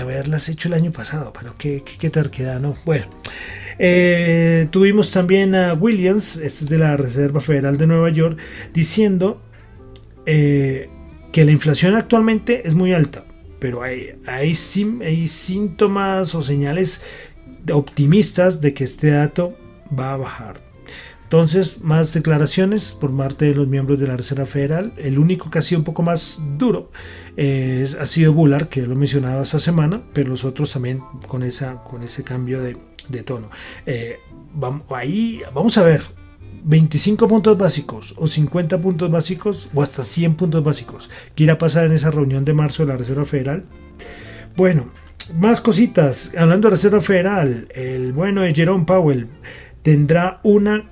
haberlas 0.00 0.48
hecho 0.48 0.68
el 0.68 0.74
año 0.74 0.92
pasado, 0.92 1.32
pero 1.32 1.56
qué, 1.58 1.82
qué, 1.84 2.10
qué 2.10 2.44
¿no? 2.60 2.76
Bueno. 2.84 3.06
Eh, 3.78 4.68
tuvimos 4.70 5.10
también 5.10 5.54
a 5.54 5.74
Williams, 5.74 6.36
este 6.36 6.64
es 6.64 6.68
de 6.68 6.78
la 6.78 6.96
Reserva 6.96 7.40
Federal 7.40 7.76
de 7.76 7.86
Nueva 7.86 8.10
York, 8.10 8.38
diciendo 8.72 9.40
eh, 10.26 10.88
que 11.32 11.44
la 11.44 11.50
inflación 11.50 11.94
actualmente 11.94 12.66
es 12.66 12.74
muy 12.74 12.92
alta, 12.92 13.24
pero 13.58 13.82
hay, 13.82 14.14
hay, 14.26 14.52
hay 15.02 15.26
síntomas 15.26 16.34
o 16.34 16.42
señales 16.42 17.02
optimistas 17.72 18.60
de 18.60 18.74
que 18.74 18.84
este 18.84 19.10
dato 19.10 19.56
va 19.98 20.14
a 20.14 20.16
bajar. 20.18 20.62
Entonces, 21.24 21.80
más 21.80 22.14
declaraciones 22.14 22.92
por 22.92 23.16
parte 23.16 23.46
de 23.46 23.54
los 23.56 23.66
miembros 23.66 23.98
de 23.98 24.06
la 24.06 24.16
Reserva 24.16 24.46
Federal. 24.46 24.92
El 24.96 25.18
único 25.18 25.50
que 25.50 25.58
ha 25.58 25.62
sido 25.62 25.80
un 25.80 25.84
poco 25.84 26.02
más 26.02 26.40
duro 26.58 26.92
ha 27.98 28.06
sido 28.06 28.32
Bullard, 28.32 28.68
que 28.68 28.82
lo 28.82 28.94
mencionaba 28.94 29.42
esta 29.42 29.58
semana, 29.58 30.00
pero 30.12 30.28
los 30.28 30.44
otros 30.44 30.72
también 30.72 31.00
con, 31.26 31.42
esa, 31.42 31.82
con 31.82 32.04
ese 32.04 32.22
cambio 32.22 32.60
de, 32.62 32.76
tono. 33.24 33.50
Eh, 33.86 34.18
vamos, 34.54 34.82
ahí 34.90 35.42
vamos 35.52 35.76
a 35.78 35.82
ver. 35.82 36.02
25 36.66 37.28
puntos 37.28 37.58
básicos 37.58 38.14
o 38.16 38.26
50 38.26 38.80
puntos 38.80 39.10
básicos 39.10 39.68
o 39.74 39.82
hasta 39.82 40.02
100 40.02 40.34
puntos 40.34 40.64
básicos. 40.64 41.10
¿Qué 41.34 41.44
irá 41.44 41.54
a 41.54 41.58
pasar 41.58 41.84
en 41.86 41.92
esa 41.92 42.10
reunión 42.10 42.44
de 42.44 42.54
marzo 42.54 42.84
de 42.84 42.92
la 42.92 42.96
Reserva 42.96 43.26
Federal? 43.26 43.64
Bueno, 44.56 44.90
más 45.38 45.60
cositas. 45.60 46.32
Hablando 46.36 46.68
de 46.68 46.76
Reserva 46.76 47.00
Federal, 47.00 47.68
el 47.74 48.12
bueno 48.12 48.42
de 48.42 48.54
Jerome 48.54 48.84
Powell 48.86 49.28
tendrá 49.82 50.40
una 50.42 50.90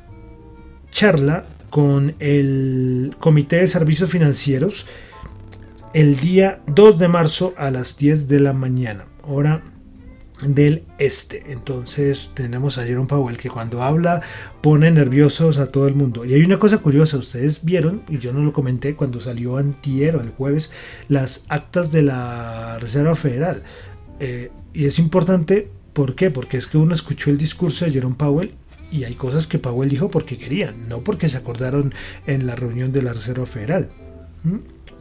charla 0.91 1.47
con 1.71 2.15
el 2.19 3.17
Comité 3.19 3.57
de 3.57 3.67
Servicios 3.67 4.11
Financieros 4.11 4.87
el 5.95 6.21
día 6.21 6.61
2 6.67 6.99
de 6.99 7.09
marzo 7.09 7.55
a 7.57 7.71
las 7.71 7.97
10 7.97 8.29
de 8.29 8.41
la 8.41 8.53
mañana, 8.53 9.07
hora 9.23 9.63
del 10.47 10.85
este. 10.99 11.53
Entonces 11.53 12.33
tenemos 12.35 12.79
a 12.79 12.85
Jerome 12.85 13.07
Powell 13.07 13.37
que 13.37 13.51
cuando 13.51 13.83
habla 13.83 14.23
pone 14.61 14.91
nerviosos 14.91 15.59
a 15.59 15.69
todo 15.69 15.87
el 15.87 15.95
mundo. 15.95 16.25
Y 16.25 16.35
hay 16.35 16.43
una 16.43 16.59
cosa 16.59 16.79
curiosa, 16.79 17.19
ustedes 17.19 17.65
vieron, 17.65 18.03
y 18.09 18.19
yo 18.19 18.33
no 18.33 18.41
lo 18.43 18.53
comenté 18.53 18.95
cuando 18.95 19.21
salió 19.21 19.57
antier 19.57 20.17
el 20.17 20.31
jueves, 20.31 20.71
las 21.09 21.45
actas 21.49 21.93
de 21.93 22.03
la 22.03 22.79
Reserva 22.79 23.15
Federal. 23.15 23.63
Eh, 24.21 24.51
y 24.73 24.87
es 24.87 24.99
importante, 24.99 25.69
¿por 25.93 26.15
qué? 26.15 26.31
Porque 26.31 26.57
es 26.57 26.67
que 26.67 26.79
uno 26.79 26.95
escuchó 26.95 27.31
el 27.31 27.39
discurso 27.39 27.85
de 27.85 27.93
Jerome 27.93 28.17
Powell 28.17 28.55
y 28.91 29.05
hay 29.05 29.15
cosas 29.15 29.47
que 29.47 29.59
Powell 29.59 29.89
dijo 29.89 30.11
porque 30.11 30.39
querían, 30.39 30.89
no 30.89 31.03
porque 31.03 31.29
se 31.29 31.39
acordaron 31.39 31.95
en 32.27 32.47
la 32.47 32.55
reunión 32.55 32.93
de 32.93 33.03
la 33.03 33.15
Reserva 33.15 33.47
Federal. 33.47 33.89
¿Mm? 34.45 34.59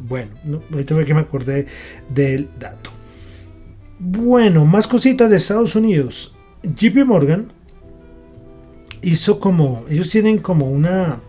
Bueno, 0.07 0.31
ahorita 0.71 0.95
fue 0.95 1.05
que 1.05 1.13
me 1.13 1.19
acordé 1.19 1.67
del 2.09 2.49
dato. 2.57 2.91
Bueno, 4.03 4.65
más 4.65 4.87
cositas 4.87 5.29
de 5.29 5.37
Estados 5.37 5.75
Unidos. 5.75 6.33
JP 6.63 7.05
Morgan 7.05 7.49
hizo 9.03 9.37
como, 9.37 9.85
ellos 9.91 10.09
tienen 10.09 10.39
como 10.39 10.71
una, 10.71 11.21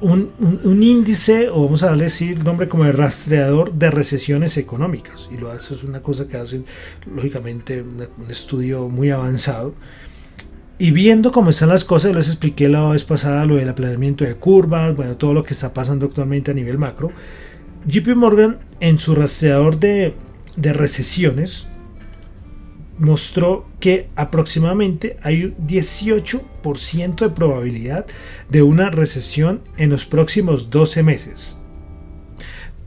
un, 0.00 0.82
índice, 0.82 1.48
o 1.48 1.62
vamos 1.62 1.84
a 1.84 1.90
darle 1.90 2.04
decir 2.04 2.42
nombre 2.42 2.66
como 2.66 2.84
el 2.84 2.94
rastreador 2.94 3.72
de 3.74 3.92
recesiones 3.92 4.56
económicas. 4.56 5.30
Y 5.32 5.36
lo 5.36 5.52
hace, 5.52 5.74
es 5.74 5.84
una 5.84 6.00
cosa 6.00 6.26
que 6.26 6.36
hacen, 6.36 6.64
lógicamente, 7.14 7.82
un, 7.82 8.08
estudio 8.28 8.88
muy 8.88 9.10
avanzado. 9.10 9.72
Y 10.78 10.90
viendo 10.90 11.30
cómo 11.30 11.50
están 11.50 11.68
las 11.68 11.84
cosas, 11.84 12.16
les 12.16 12.26
expliqué 12.26 12.68
la 12.68 12.88
vez 12.88 13.04
pasada 13.04 13.46
lo 13.46 13.54
del 13.54 13.68
aplanamiento 13.68 14.24
de 14.24 14.34
curvas, 14.34 14.96
bueno, 14.96 15.16
todo 15.16 15.32
lo 15.32 15.44
que 15.44 15.54
está 15.54 15.72
pasando 15.72 16.06
actualmente 16.06 16.50
a 16.50 16.54
nivel 16.54 16.76
macro. 16.76 17.12
JP 17.86 18.16
Morgan 18.16 18.58
en 18.80 18.98
su 18.98 19.14
rastreador 19.14 19.78
de, 19.78 20.12
recesiones 20.56 21.68
mostró 22.98 23.66
que 23.80 24.08
aproximadamente 24.16 25.16
hay 25.22 25.44
un 25.44 25.56
18% 25.66 27.16
de 27.16 27.30
probabilidad 27.30 28.06
de 28.48 28.62
una 28.62 28.90
recesión 28.90 29.62
en 29.76 29.90
los 29.90 30.06
próximos 30.06 30.70
12 30.70 31.02
meses. 31.02 31.58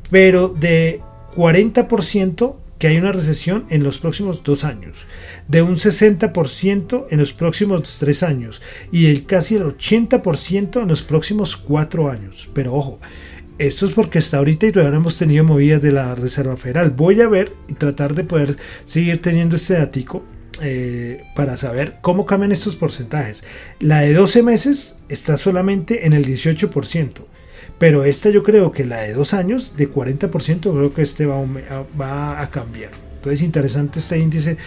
Pero 0.10 0.50
de 0.50 1.02
40% 1.36 2.56
que 2.80 2.88
hay 2.88 2.98
una 2.98 3.12
recesión 3.12 3.66
en 3.70 3.84
los 3.84 4.00
próximos 4.00 4.44
dos 4.44 4.64
años, 4.64 5.08
de 5.48 5.62
un 5.62 5.76
60% 5.76 7.08
en 7.10 7.18
los 7.18 7.34
próximos 7.34 7.98
tres 8.00 8.24
años 8.24 8.62
y 8.92 9.08
el 9.08 9.26
casi 9.26 9.56
el 9.56 9.64
80% 9.64 10.82
en 10.82 10.88
los 10.88 11.02
próximos 11.02 11.58
cuatro 11.58 12.10
años. 12.10 12.50
Pero 12.54 12.76
ojo, 12.76 13.00
esto 13.58 13.86
es 13.86 13.92
porque 13.92 14.20
hasta 14.20 14.38
ahorita 14.38 14.68
y 14.68 14.72
todavía 14.72 14.92
no 14.92 14.98
hemos 14.98 15.18
tenido 15.18 15.44
movidas 15.44 15.82
de 15.82 15.92
la 15.92 16.14
Reserva 16.16 16.58
Federal. 16.58 16.92
Voy 16.92 17.22
a 17.22 17.28
ver 17.28 17.54
y 17.68 17.74
tratar 17.74 18.14
de 18.14 18.24
poder 18.24 18.58
seguir 18.86 19.22
teniendo 19.22 19.56
este 19.56 19.74
datico 19.74 20.24
eh, 20.62 21.24
para 21.36 21.58
saber 21.58 21.98
cómo 22.02 22.26
cambian 22.26 22.52
estos 22.52 22.76
porcentajes. 22.76 23.44
La 23.80 24.02
de 24.02 24.14
12 24.14 24.44
meses 24.44 24.98
está 25.10 25.38
solamente 25.38 26.06
en 26.06 26.14
el 26.14 26.26
18%, 26.26 27.12
pero 27.78 28.04
esta 28.04 28.30
yo 28.30 28.44
creo 28.44 28.72
que 28.72 28.86
la 28.86 29.02
de 29.02 29.14
2 29.14 29.34
años, 29.34 29.76
de 29.76 29.92
40%, 29.92 30.60
creo 30.60 30.94
que 30.94 31.02
este 31.02 31.26
va 31.26 31.44
va 32.00 32.42
a 32.42 32.50
cambiar. 32.50 32.92
Entonces 33.16 33.42
interesante 33.42 34.00
este 34.00 34.20
índice 34.20 34.58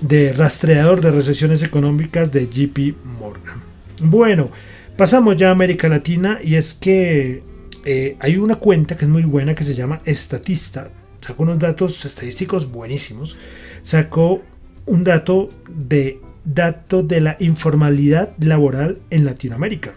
de 0.00 0.32
rastreador 0.32 1.00
de 1.00 1.12
recesiones 1.12 1.62
económicas 1.62 2.32
de 2.32 2.48
JP 2.48 2.96
Morgan. 3.04 3.62
Bueno, 4.00 4.50
pasamos 4.96 5.36
ya 5.36 5.48
a 5.48 5.52
América 5.52 5.88
Latina 5.88 6.40
y 6.42 6.56
es 6.56 6.74
que 6.74 7.42
eh, 7.84 8.16
hay 8.20 8.36
una 8.36 8.56
cuenta 8.56 8.96
que 8.96 9.04
es 9.04 9.10
muy 9.10 9.24
buena 9.24 9.54
que 9.54 9.64
se 9.64 9.74
llama 9.74 10.00
Estatista. 10.04 10.90
Sacó 11.20 11.42
unos 11.44 11.58
datos 11.58 12.04
estadísticos 12.04 12.70
buenísimos. 12.70 13.36
Sacó 13.82 14.42
un 14.86 15.04
dato 15.04 15.48
de 15.68 16.20
de 16.44 17.20
la 17.20 17.36
informalidad 17.38 18.34
laboral 18.38 19.00
en 19.10 19.24
Latinoamérica. 19.24 19.94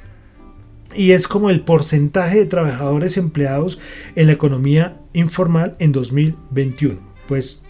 Y 0.96 1.12
es 1.12 1.28
como 1.28 1.50
el 1.50 1.62
porcentaje 1.62 2.40
de 2.40 2.46
trabajadores 2.46 3.18
empleados 3.18 3.80
en 4.16 4.28
la 4.28 4.34
economía 4.34 4.98
informal 5.14 5.76
en 5.80 5.92
2021. 5.92 7.00
Pues 7.28 7.64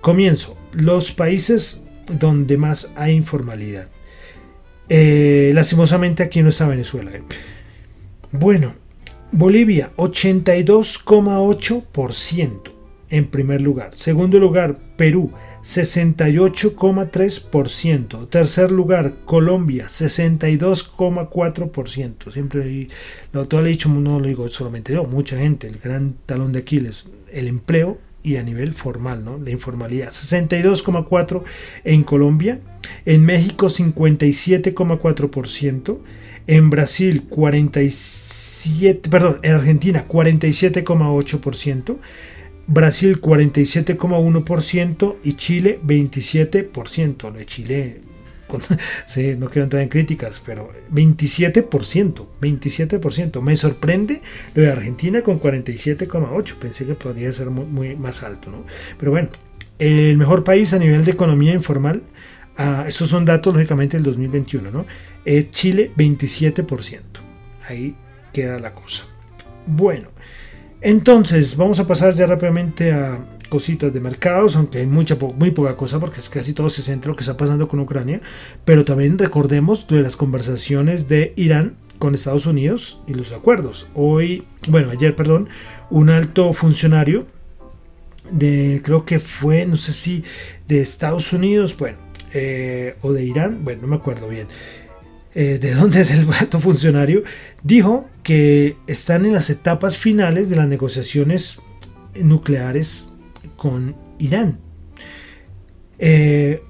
comienzo. 0.00 0.56
Los 0.72 1.12
países 1.12 1.84
donde 2.18 2.56
más 2.56 2.92
hay 2.96 3.14
informalidad. 3.14 3.88
Eh, 4.88 5.52
lastimosamente 5.54 6.22
aquí 6.22 6.42
no 6.42 6.48
está 6.48 6.66
Venezuela. 6.66 7.12
Eh. 7.12 7.22
Bueno, 8.32 8.74
Bolivia, 9.36 9.90
82,8% 9.96 12.70
en 13.10 13.26
primer 13.26 13.60
lugar. 13.60 13.92
Segundo 13.92 14.38
lugar, 14.38 14.78
Perú, 14.96 15.32
68,3%. 15.60 18.28
Tercer 18.28 18.70
lugar, 18.70 19.14
Colombia, 19.24 19.86
62,4%. 19.86 22.30
Siempre 22.30 22.62
lo 22.62 22.70
he 22.70 22.88
dicho, 23.68 23.88
no 23.88 24.20
lo 24.20 24.28
digo 24.28 24.48
solamente 24.48 24.92
yo, 24.92 25.02
mucha 25.02 25.36
gente, 25.36 25.66
el 25.66 25.78
gran 25.78 26.14
talón 26.26 26.52
de 26.52 26.60
Aquiles, 26.60 27.08
el 27.32 27.48
empleo 27.48 27.98
y 28.22 28.36
a 28.36 28.44
nivel 28.44 28.72
formal, 28.72 29.24
¿no? 29.24 29.36
La 29.38 29.50
informalidad. 29.50 30.10
62,4 30.10 31.42
en 31.82 32.04
Colombia, 32.04 32.60
en 33.04 33.24
México 33.24 33.66
57,4%, 33.66 35.98
en 36.46 36.70
Brasil 36.70 37.24
47, 37.28 39.08
perdón, 39.08 39.38
en 39.42 39.54
Argentina 39.54 40.06
47,8%, 40.06 41.96
Brasil 42.66 43.20
47,1% 43.20 45.16
y 45.22 45.34
Chile 45.34 45.80
27%. 45.84 47.22
Lo 47.22 47.32
de 47.32 47.46
Chile, 47.46 48.00
sí, 49.06 49.34
no 49.38 49.48
quiero 49.48 49.64
entrar 49.64 49.82
en 49.82 49.88
críticas, 49.88 50.42
pero 50.44 50.70
27%, 50.92 52.26
27%. 52.40 53.40
Me 53.40 53.56
sorprende 53.56 54.22
lo 54.54 54.62
de 54.62 54.70
Argentina 54.70 55.22
con 55.22 55.40
47,8%. 55.40 56.54
Pensé 56.56 56.86
que 56.86 56.94
podría 56.94 57.32
ser 57.32 57.50
muy, 57.50 57.96
más 57.96 58.22
alto, 58.22 58.50
¿no? 58.50 58.64
Pero 58.98 59.10
bueno, 59.12 59.28
el 59.78 60.16
mejor 60.16 60.44
país 60.44 60.72
a 60.72 60.78
nivel 60.78 61.04
de 61.04 61.10
economía 61.12 61.52
informal 61.52 62.02
Ah, 62.56 62.84
estos 62.86 63.08
son 63.08 63.24
datos, 63.24 63.54
lógicamente, 63.54 63.96
del 63.96 64.04
2021, 64.04 64.70
¿no? 64.70 64.86
Eh, 65.24 65.48
Chile, 65.50 65.90
27%. 65.96 67.00
Ahí 67.68 67.96
queda 68.32 68.58
la 68.58 68.74
cosa. 68.74 69.04
Bueno, 69.66 70.08
entonces 70.80 71.56
vamos 71.56 71.80
a 71.80 71.86
pasar 71.86 72.14
ya 72.14 72.26
rápidamente 72.26 72.92
a 72.92 73.18
cositas 73.48 73.92
de 73.92 74.00
mercados, 74.00 74.56
aunque 74.56 74.78
hay 74.78 74.86
mucha, 74.86 75.16
muy 75.36 75.50
poca 75.50 75.76
cosa 75.76 76.00
porque 76.00 76.20
casi 76.30 76.52
todo 76.52 76.68
se 76.68 76.82
centra 76.82 77.08
en 77.08 77.12
lo 77.12 77.16
que 77.16 77.22
está 77.22 77.36
pasando 77.36 77.68
con 77.68 77.80
Ucrania, 77.80 78.20
pero 78.64 78.84
también 78.84 79.16
recordemos 79.16 79.86
de 79.86 80.02
las 80.02 80.16
conversaciones 80.16 81.08
de 81.08 81.32
Irán 81.36 81.76
con 81.98 82.14
Estados 82.14 82.46
Unidos 82.46 83.00
y 83.06 83.14
los 83.14 83.32
acuerdos. 83.32 83.88
Hoy, 83.94 84.44
bueno, 84.68 84.90
ayer, 84.90 85.14
perdón, 85.14 85.48
un 85.90 86.10
alto 86.10 86.52
funcionario 86.52 87.26
de, 88.30 88.80
creo 88.84 89.04
que 89.04 89.18
fue, 89.18 89.66
no 89.66 89.76
sé 89.76 89.92
si 89.92 90.24
de 90.66 90.80
Estados 90.80 91.32
Unidos, 91.32 91.76
bueno, 91.76 91.98
eh, 92.34 92.96
o 93.02 93.12
de 93.12 93.24
Irán, 93.24 93.64
bueno, 93.64 93.82
no 93.82 93.88
me 93.88 93.96
acuerdo 93.96 94.28
bien, 94.28 94.48
eh, 95.34 95.58
de 95.60 95.74
dónde 95.74 96.00
es 96.00 96.10
el 96.10 96.26
alto 96.32 96.60
funcionario, 96.60 97.22
dijo 97.62 98.08
que 98.22 98.76
están 98.86 99.24
en 99.24 99.32
las 99.32 99.50
etapas 99.50 99.96
finales 99.96 100.48
de 100.48 100.56
las 100.56 100.68
negociaciones 100.68 101.60
nucleares 102.14 103.10
con 103.56 103.96
Irán. 104.18 104.58
Eh, 105.98 106.62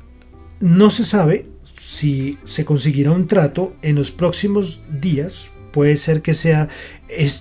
no 0.61 0.90
se 0.90 1.05
sabe 1.05 1.46
si 1.62 2.38
se 2.44 2.64
conseguirá 2.64 3.11
un 3.11 3.27
trato 3.27 3.74
en 3.83 3.96
los 3.96 4.11
próximos 4.11 4.83
días. 5.00 5.50
Puede 5.74 5.96
ser 5.96 6.22
que 6.22 6.34
sea 6.34 6.68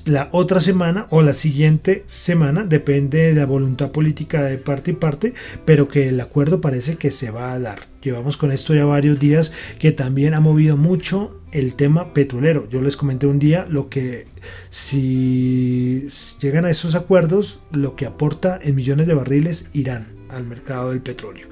la 0.07 0.29
otra 0.31 0.59
semana 0.59 1.05
o 1.11 1.21
la 1.21 1.33
siguiente 1.33 2.01
semana, 2.07 2.63
depende 2.63 3.19
de 3.19 3.35
la 3.35 3.45
voluntad 3.45 3.91
política 3.91 4.41
de 4.41 4.57
parte 4.57 4.89
y 4.89 4.93
parte, 4.95 5.33
pero 5.65 5.87
que 5.87 6.09
el 6.09 6.19
acuerdo 6.19 6.59
parece 6.59 6.95
que 6.95 7.11
se 7.11 7.29
va 7.29 7.53
a 7.53 7.59
dar. 7.59 7.81
Llevamos 8.01 8.35
con 8.35 8.51
esto 8.51 8.73
ya 8.73 8.85
varios 8.85 9.19
días 9.19 9.51
que 9.77 9.91
también 9.91 10.33
ha 10.33 10.39
movido 10.39 10.77
mucho 10.77 11.39
el 11.51 11.75
tema 11.75 12.11
petrolero. 12.11 12.67
Yo 12.69 12.81
les 12.81 12.97
comenté 12.97 13.27
un 13.27 13.37
día 13.37 13.67
lo 13.69 13.87
que 13.87 14.25
si 14.71 16.07
llegan 16.41 16.65
a 16.65 16.71
esos 16.71 16.95
acuerdos, 16.95 17.61
lo 17.71 17.95
que 17.95 18.07
aporta 18.07 18.59
en 18.63 18.73
millones 18.73 19.05
de 19.05 19.13
barriles 19.13 19.69
Irán 19.73 20.07
al 20.29 20.47
mercado 20.47 20.89
del 20.89 21.01
petróleo. 21.01 21.45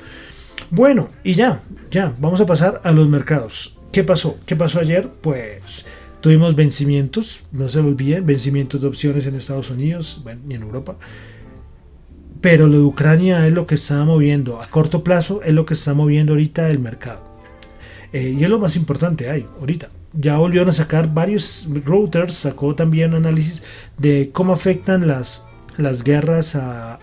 Bueno, 0.71 1.11
y 1.23 1.35
ya, 1.35 1.61
ya, 1.91 2.15
vamos 2.19 2.41
a 2.41 2.47
pasar 2.47 2.81
a 2.83 2.91
los 2.91 3.07
mercados. 3.07 3.77
¿Qué 3.91 4.03
pasó? 4.03 4.39
¿Qué 4.47 4.55
pasó 4.55 4.79
ayer? 4.79 5.09
Pues 5.21 5.85
tuvimos 6.21 6.55
vencimientos, 6.55 7.41
no 7.51 7.67
se 7.67 7.81
lo 7.81 7.89
olviden, 7.89 8.25
vencimientos 8.25 8.81
de 8.81 8.87
opciones 8.87 9.25
en 9.25 9.35
Estados 9.35 9.69
Unidos 9.69 10.23
y 10.47 10.53
en 10.53 10.61
Europa. 10.61 10.95
Pero 12.39 12.67
lo 12.67 12.77
de 12.77 12.83
Ucrania 12.83 13.45
es 13.45 13.53
lo 13.53 13.67
que 13.67 13.75
está 13.75 14.03
moviendo, 14.03 14.61
a 14.61 14.69
corto 14.69 15.03
plazo 15.03 15.41
es 15.43 15.53
lo 15.53 15.65
que 15.65 15.73
está 15.73 15.93
moviendo 15.93 16.33
ahorita 16.33 16.69
el 16.69 16.79
mercado. 16.79 17.31
Eh, 18.13 18.35
y 18.37 18.43
es 18.43 18.49
lo 18.49 18.59
más 18.59 18.75
importante 18.75 19.29
hay 19.29 19.45
ahorita. 19.59 19.89
Ya 20.13 20.37
volvieron 20.37 20.69
a 20.69 20.73
sacar 20.73 21.13
varios 21.13 21.67
routers, 21.85 22.33
sacó 22.33 22.75
también 22.75 23.11
un 23.11 23.25
análisis 23.25 23.63
de 23.97 24.31
cómo 24.33 24.53
afectan 24.53 25.07
las, 25.07 25.45
las 25.77 26.03
guerras 26.03 26.55
a, 26.55 26.99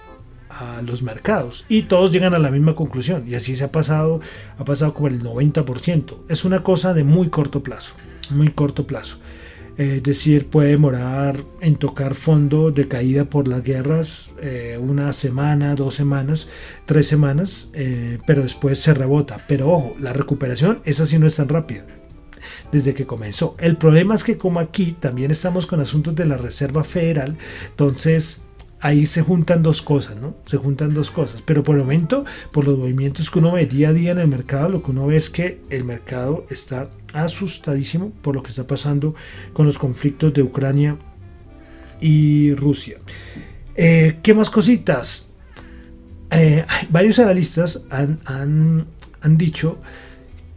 los 0.85 1.05
mercados 1.05 1.65
y 1.69 1.83
todos 1.83 2.11
llegan 2.11 2.35
a 2.35 2.39
la 2.41 2.51
misma 2.51 2.75
conclusión 2.75 3.23
y 3.29 3.37
así 3.37 3.55
se 3.55 3.63
ha 3.63 3.71
pasado, 3.71 4.21
ha 4.59 4.65
pasado 4.65 4.93
como 4.93 5.07
el 5.07 5.23
90%. 5.23 6.17
Es 6.29 6.45
una 6.45 6.65
cosa 6.65 6.93
de 6.95 7.05
muy 7.05 7.29
corto 7.29 7.63
plazo, 7.63 7.95
muy 8.31 8.49
corto 8.49 8.87
plazo. 8.87 9.19
Es 9.79 10.03
decir, 10.03 10.49
puede 10.49 10.71
demorar 10.71 11.45
en 11.61 11.77
tocar 11.77 12.17
fondo 12.17 12.73
de 12.73 12.89
caída 12.89 13.27
por 13.27 13.47
las 13.47 13.63
guerras 13.63 14.33
eh, 14.43 14.77
una 14.81 15.13
semana, 15.13 15.77
dos 15.77 15.95
semanas, 15.95 16.49
tres 16.85 17.07
semanas, 17.07 17.69
eh, 17.75 18.19
pero 18.27 18.43
después 18.43 18.81
se 18.81 18.93
rebota. 18.93 19.45
Pero 19.47 19.71
ojo, 19.71 19.97
la 20.01 20.13
recuperación 20.13 20.81
esa 20.85 21.07
sí 21.07 21.17
no 21.21 21.29
es 21.29 21.37
tan 21.37 21.49
rápida 21.49 21.87
desde 22.73 22.93
que 22.93 23.07
comenzó. 23.07 23.55
El 23.61 23.77
problema 23.77 24.17
es 24.17 24.25
que 24.25 24.37
como 24.37 24.59
aquí 24.59 24.97
también 24.99 25.31
estamos 25.31 25.67
con 25.67 25.81
asuntos 25.81 26.17
de 26.17 26.27
la 26.27 26.37
Reserva 26.37 26.83
Federal, 26.83 27.37
entonces 27.71 28.43
ahí 28.81 29.07
se 29.07 29.23
juntan 29.23 29.63
dos 29.63 29.83
cosas, 29.83 30.17
¿no? 30.17 30.37
Se 30.45 30.57
juntan 30.57 30.95
dos 30.95 31.11
cosas. 31.11 31.43
Pero 31.43 31.63
por 31.63 31.77
el 31.77 31.83
momento, 31.83 32.25
por 32.53 32.67
los 32.67 32.79
movimientos 32.79 33.31
que 33.31 33.39
uno 33.39 33.53
ve 33.53 33.67
día 33.67 33.91
a 33.91 33.93
día 33.93 34.13
en 34.13 34.19
el 34.19 34.29
mercado, 34.29 34.69
lo 34.69 34.83
que 34.83 34.91
uno 34.91 35.07
ve 35.07 35.17
es 35.17 35.31
que 35.31 35.61
el 35.71 35.85
mercado 35.85 36.47
está 36.51 36.91
asustadísimo 37.13 38.13
por 38.23 38.35
lo 38.35 38.43
que 38.43 38.51
está 38.51 38.67
pasando 38.67 39.15
con 39.53 39.67
los 39.67 39.79
conflictos 39.79 40.33
de 40.33 40.43
Ucrania 40.43 40.97
y 42.01 42.55
Rusia. 42.55 42.99
Eh, 43.75 44.19
¿Qué 44.23 44.35
más 44.35 44.51
cositas? 44.51 45.29
Eh, 46.31 46.65
varios 46.91 47.19
analistas 47.19 47.85
han, 47.91 48.21
han 48.25 49.39
dicho 49.39 49.79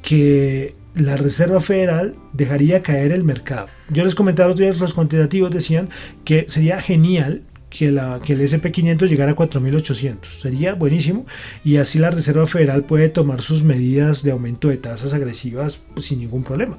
que 0.02 0.76
la 0.96 1.16
Reserva 1.16 1.62
Federal 1.62 2.16
dejaría 2.34 2.84
caer 2.84 3.12
el 3.12 3.24
mercado. 3.24 3.68
Yo 3.90 4.04
les 4.04 4.16
comentaba 4.16 4.50
los 4.50 4.60
días, 4.60 4.78
los 4.78 4.94
cuantitativos 4.94 5.52
decían 5.52 5.90
que 6.26 6.46
sería 6.50 6.80
genial 6.80 7.44
que, 7.72 7.88
el 7.88 7.98
SP500 7.98 9.08
llegara 9.08 9.32
a 9.32 9.36
4.800. 9.36 10.18
Sería 10.40 10.76
buenísimo 10.76 11.26
y 11.64 11.78
así 11.78 11.98
la 11.98 12.12
Reserva 12.12 12.46
Federal 12.46 12.84
puede 12.84 13.10
tomar 13.10 13.42
sus 13.42 13.64
medidas 13.64 14.22
de 14.22 14.32
aumento 14.32 14.68
de 14.68 14.78
tasas 14.78 15.14
agresivas 15.14 15.82
pues, 15.96 16.06
sin 16.06 16.20
ningún 16.20 16.44
problema. 16.44 16.78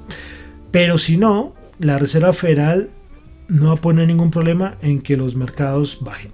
Pero 0.71 0.97
si 0.97 1.17
no, 1.17 1.53
la 1.79 1.97
Reserva 1.99 2.31
Federal 2.31 2.89
no 3.49 3.67
va 3.67 3.73
a 3.73 3.81
poner 3.81 4.07
ningún 4.07 4.31
problema 4.31 4.77
en 4.81 5.01
que 5.01 5.17
los 5.17 5.35
mercados 5.35 5.99
bajen. 6.01 6.31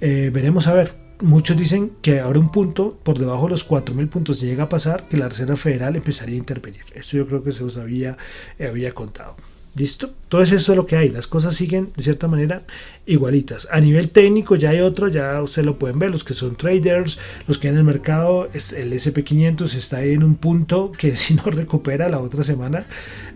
Eh, 0.00 0.30
veremos 0.32 0.68
a 0.68 0.74
ver. 0.74 0.94
Muchos 1.22 1.56
dicen 1.56 1.92
que 2.00 2.20
ahora 2.20 2.38
un 2.38 2.50
punto 2.50 2.98
por 3.02 3.18
debajo 3.18 3.44
de 3.44 3.50
los 3.50 3.68
4.000 3.68 4.08
puntos 4.08 4.38
se 4.38 4.46
llega 4.46 4.64
a 4.64 4.68
pasar 4.70 5.06
que 5.06 5.18
la 5.18 5.28
Reserva 5.28 5.56
Federal 5.56 5.96
empezaría 5.96 6.36
a 6.36 6.38
intervenir. 6.38 6.82
Esto 6.94 7.18
yo 7.18 7.26
creo 7.26 7.42
que 7.42 7.52
se 7.52 7.62
os 7.62 7.76
había, 7.76 8.16
había 8.58 8.92
contado. 8.92 9.36
¿Listo? 9.76 10.12
Todo 10.28 10.42
eso 10.42 10.56
es 10.56 10.68
lo 10.68 10.86
que 10.86 10.96
hay. 10.96 11.10
Las 11.10 11.26
cosas 11.26 11.54
siguen 11.54 11.92
de 11.96 12.02
cierta 12.02 12.26
manera 12.26 12.62
igualitas. 13.10 13.66
A 13.70 13.80
nivel 13.80 14.10
técnico 14.10 14.54
ya 14.54 14.70
hay 14.70 14.80
otro, 14.80 15.08
ya 15.08 15.42
ustedes 15.42 15.66
lo 15.66 15.78
pueden 15.78 15.98
ver, 15.98 16.10
los 16.10 16.22
que 16.22 16.32
son 16.32 16.54
traders, 16.54 17.18
los 17.48 17.58
que 17.58 17.68
en 17.68 17.76
el 17.76 17.84
mercado, 17.84 18.46
el 18.46 18.92
SP500 18.92 19.74
está 19.74 20.02
en 20.04 20.22
un 20.22 20.36
punto 20.36 20.92
que 20.96 21.16
si 21.20 21.34
no 21.34 21.42
recupera 21.44 22.08
la 22.08 22.20
otra 22.20 22.42
semana, 22.44 22.86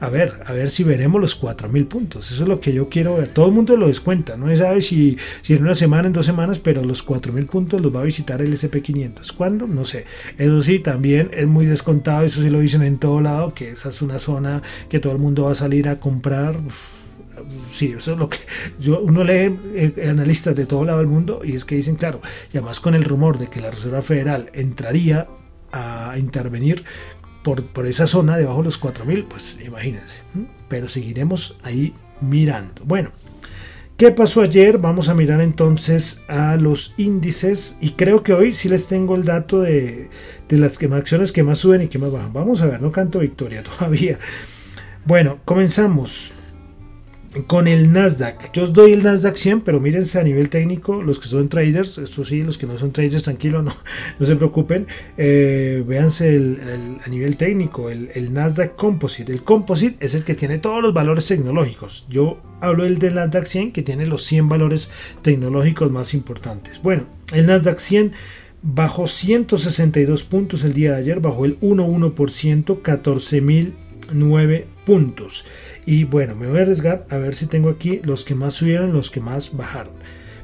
a 0.00 0.08
ver, 0.08 0.42
a 0.46 0.52
ver 0.52 0.70
si 0.70 0.84
veremos 0.84 1.20
los 1.20 1.40
4.000 1.40 1.88
puntos. 1.88 2.30
Eso 2.30 2.44
es 2.44 2.48
lo 2.48 2.60
que 2.60 2.72
yo 2.72 2.88
quiero 2.88 3.16
ver. 3.16 3.32
Todo 3.32 3.46
el 3.46 3.52
mundo 3.52 3.76
lo 3.76 3.88
descuenta, 3.88 4.37
no 4.37 4.48
se 4.48 4.56
sabe 4.56 4.80
si, 4.80 5.18
si 5.42 5.54
en 5.54 5.62
una 5.62 5.74
semana, 5.74 6.06
en 6.06 6.12
dos 6.12 6.26
semanas, 6.26 6.60
pero 6.60 6.84
los 6.84 7.06
4.000 7.06 7.46
puntos 7.46 7.80
los 7.80 7.94
va 7.94 8.00
a 8.00 8.04
visitar 8.04 8.40
el 8.40 8.52
SP500. 8.52 9.32
¿Cuándo? 9.32 9.66
No 9.66 9.84
sé. 9.84 10.04
Eso 10.38 10.62
sí, 10.62 10.78
también 10.78 11.30
es 11.32 11.46
muy 11.46 11.66
descontado, 11.66 12.24
eso 12.24 12.42
sí 12.42 12.50
lo 12.50 12.60
dicen 12.60 12.82
en 12.82 12.98
todo 12.98 13.20
lado, 13.20 13.54
que 13.54 13.70
esa 13.70 13.88
es 13.88 14.02
una 14.02 14.18
zona 14.18 14.62
que 14.88 15.00
todo 15.00 15.12
el 15.12 15.18
mundo 15.18 15.44
va 15.44 15.52
a 15.52 15.56
salir 15.56 15.88
a 15.88 15.98
comprar 15.98 16.60
sí, 17.48 17.94
eso 17.96 18.12
es 18.12 18.18
lo 18.18 18.28
que 18.28 18.38
yo, 18.78 19.00
uno 19.00 19.24
lee 19.24 19.59
eh, 19.74 20.07
analistas 20.09 20.54
de 20.54 20.66
todo 20.66 20.85
lado 20.85 20.98
del 20.98 21.09
mundo 21.09 21.40
y 21.44 21.54
es 21.54 21.64
que 21.64 21.76
dicen, 21.76 21.96
claro, 21.96 22.20
y 22.52 22.59
además 22.59 22.80
con 22.80 22.94
el 22.94 23.04
rumor 23.04 23.38
de 23.38 23.48
que 23.48 23.61
la 23.61 23.70
Reserva 23.70 24.02
Federal 24.02 24.50
entraría 24.52 25.28
a 25.72 26.16
intervenir 26.18 26.85
por, 27.42 27.64
por 27.66 27.87
esa 27.87 28.07
zona 28.07 28.37
debajo 28.37 28.59
de 28.59 28.64
los 28.64 28.80
4.000, 28.80 29.26
pues 29.28 29.59
imagínense, 29.64 30.22
pero 30.68 30.88
seguiremos 30.88 31.59
ahí 31.62 31.94
mirando. 32.20 32.83
Bueno, 32.85 33.11
¿Qué 33.96 34.11
pasó 34.11 34.42
ayer? 34.42 34.78
Vamos 34.78 35.09
a 35.09 35.14
mirar 35.14 35.40
entonces 35.40 36.24
a 36.26 36.57
los 36.57 36.94
índices 36.96 37.78
y 37.80 37.90
creo 37.90 38.24
que 38.24 38.33
hoy 38.33 38.52
sí 38.52 38.68
les 38.68 38.88
tengo 38.88 39.14
el 39.14 39.24
dato 39.24 39.61
de, 39.61 40.11
de 40.48 40.59
las 40.59 40.78
que, 40.78 40.87
acciones 40.87 41.30
que 41.30 41.44
más 41.44 41.61
suben 41.61 41.83
y 41.83 41.87
que 41.87 42.00
más 42.00 42.11
bajan. 42.11 42.33
Vamos 42.33 42.61
a 42.61 42.66
ver, 42.66 42.83
no 42.83 42.90
canto 42.90 43.20
victoria 43.20 43.62
todavía. 43.78 44.18
Bueno, 45.04 45.38
comenzamos 45.44 46.33
con 47.47 47.66
el 47.66 47.92
Nasdaq. 47.92 48.53
Yo 48.53 48.64
os 48.64 48.73
doy 48.73 48.92
el 48.92 49.03
Nasdaq 49.03 49.37
100, 49.37 49.62
pero 49.62 49.81
mírense 49.81 50.20
a 50.20 50.23
nivel 50.23 50.49
técnico, 50.49 51.03
los 51.03 51.18
que 51.18 51.29
son 51.29 51.49
traders, 51.49 51.99
eso 51.99 52.25
sí, 52.25 52.42
los 52.42 52.57
que 52.59 52.66
no 52.66 52.79
son 52.79 52.92
traders, 52.92 53.25
tranquilo, 53.25 53.62
no, 53.62 53.73
no 54.18 54.27
se 54.27 54.37
preocupen. 54.37 54.87
Eh, 55.16 55.83
véanse 55.87 56.29
a 57.05 57.09
nivel 57.09 57.37
técnico, 57.37 57.90
el, 57.90 58.33
Nasdaq 58.33 58.77
Composite. 58.77 59.33
El 59.33 59.42
Composite 59.42 59.97
es 60.05 60.14
el 60.14 60.25
que 60.25 60.35
tiene 60.35 60.59
todos 60.59 60.83
los 60.83 60.94
valores 60.94 61.27
tecnológicos. 61.27 62.07
Yo 62.09 62.38
hablo 62.61 62.85
del, 62.85 62.99
del 62.99 63.14
Nasdaq 63.14 63.47
100, 63.47 63.73
que 63.73 63.83
tiene 63.83 64.07
los 64.07 64.23
100 64.23 64.49
valores 64.49 64.90
tecnológicos 65.23 65.90
más 65.90 66.14
importantes. 66.14 66.81
Bueno, 66.83 67.05
el 67.33 67.47
Nasdaq 67.47 67.79
100 67.79 68.12
bajó 68.62 69.07
162 69.07 70.25
puntos 70.25 70.64
el 70.64 70.73
día 70.73 70.92
de 70.92 70.99
ayer, 70.99 71.20
bajó 71.20 71.44
el 71.44 71.61
1,1%, 71.61 72.81
14.009 72.83 74.64
puntos. 74.85 75.44
Y 75.87 76.05
bueno, 76.05 76.35
me 76.35 76.47
voy 76.47 76.59
a 76.59 76.62
arriesgar 76.62 77.07
a 77.11 77.18
ver 77.18 77.35
si 77.35 77.47
tengo 77.47 77.70
aquí 77.70 78.01
los 78.05 78.25
que 78.25 78.35
más 78.35 78.55
subieron, 78.55 78.92
los 78.92 79.11
que 79.11 79.20
más 79.20 79.57
bajaron. 79.57 79.94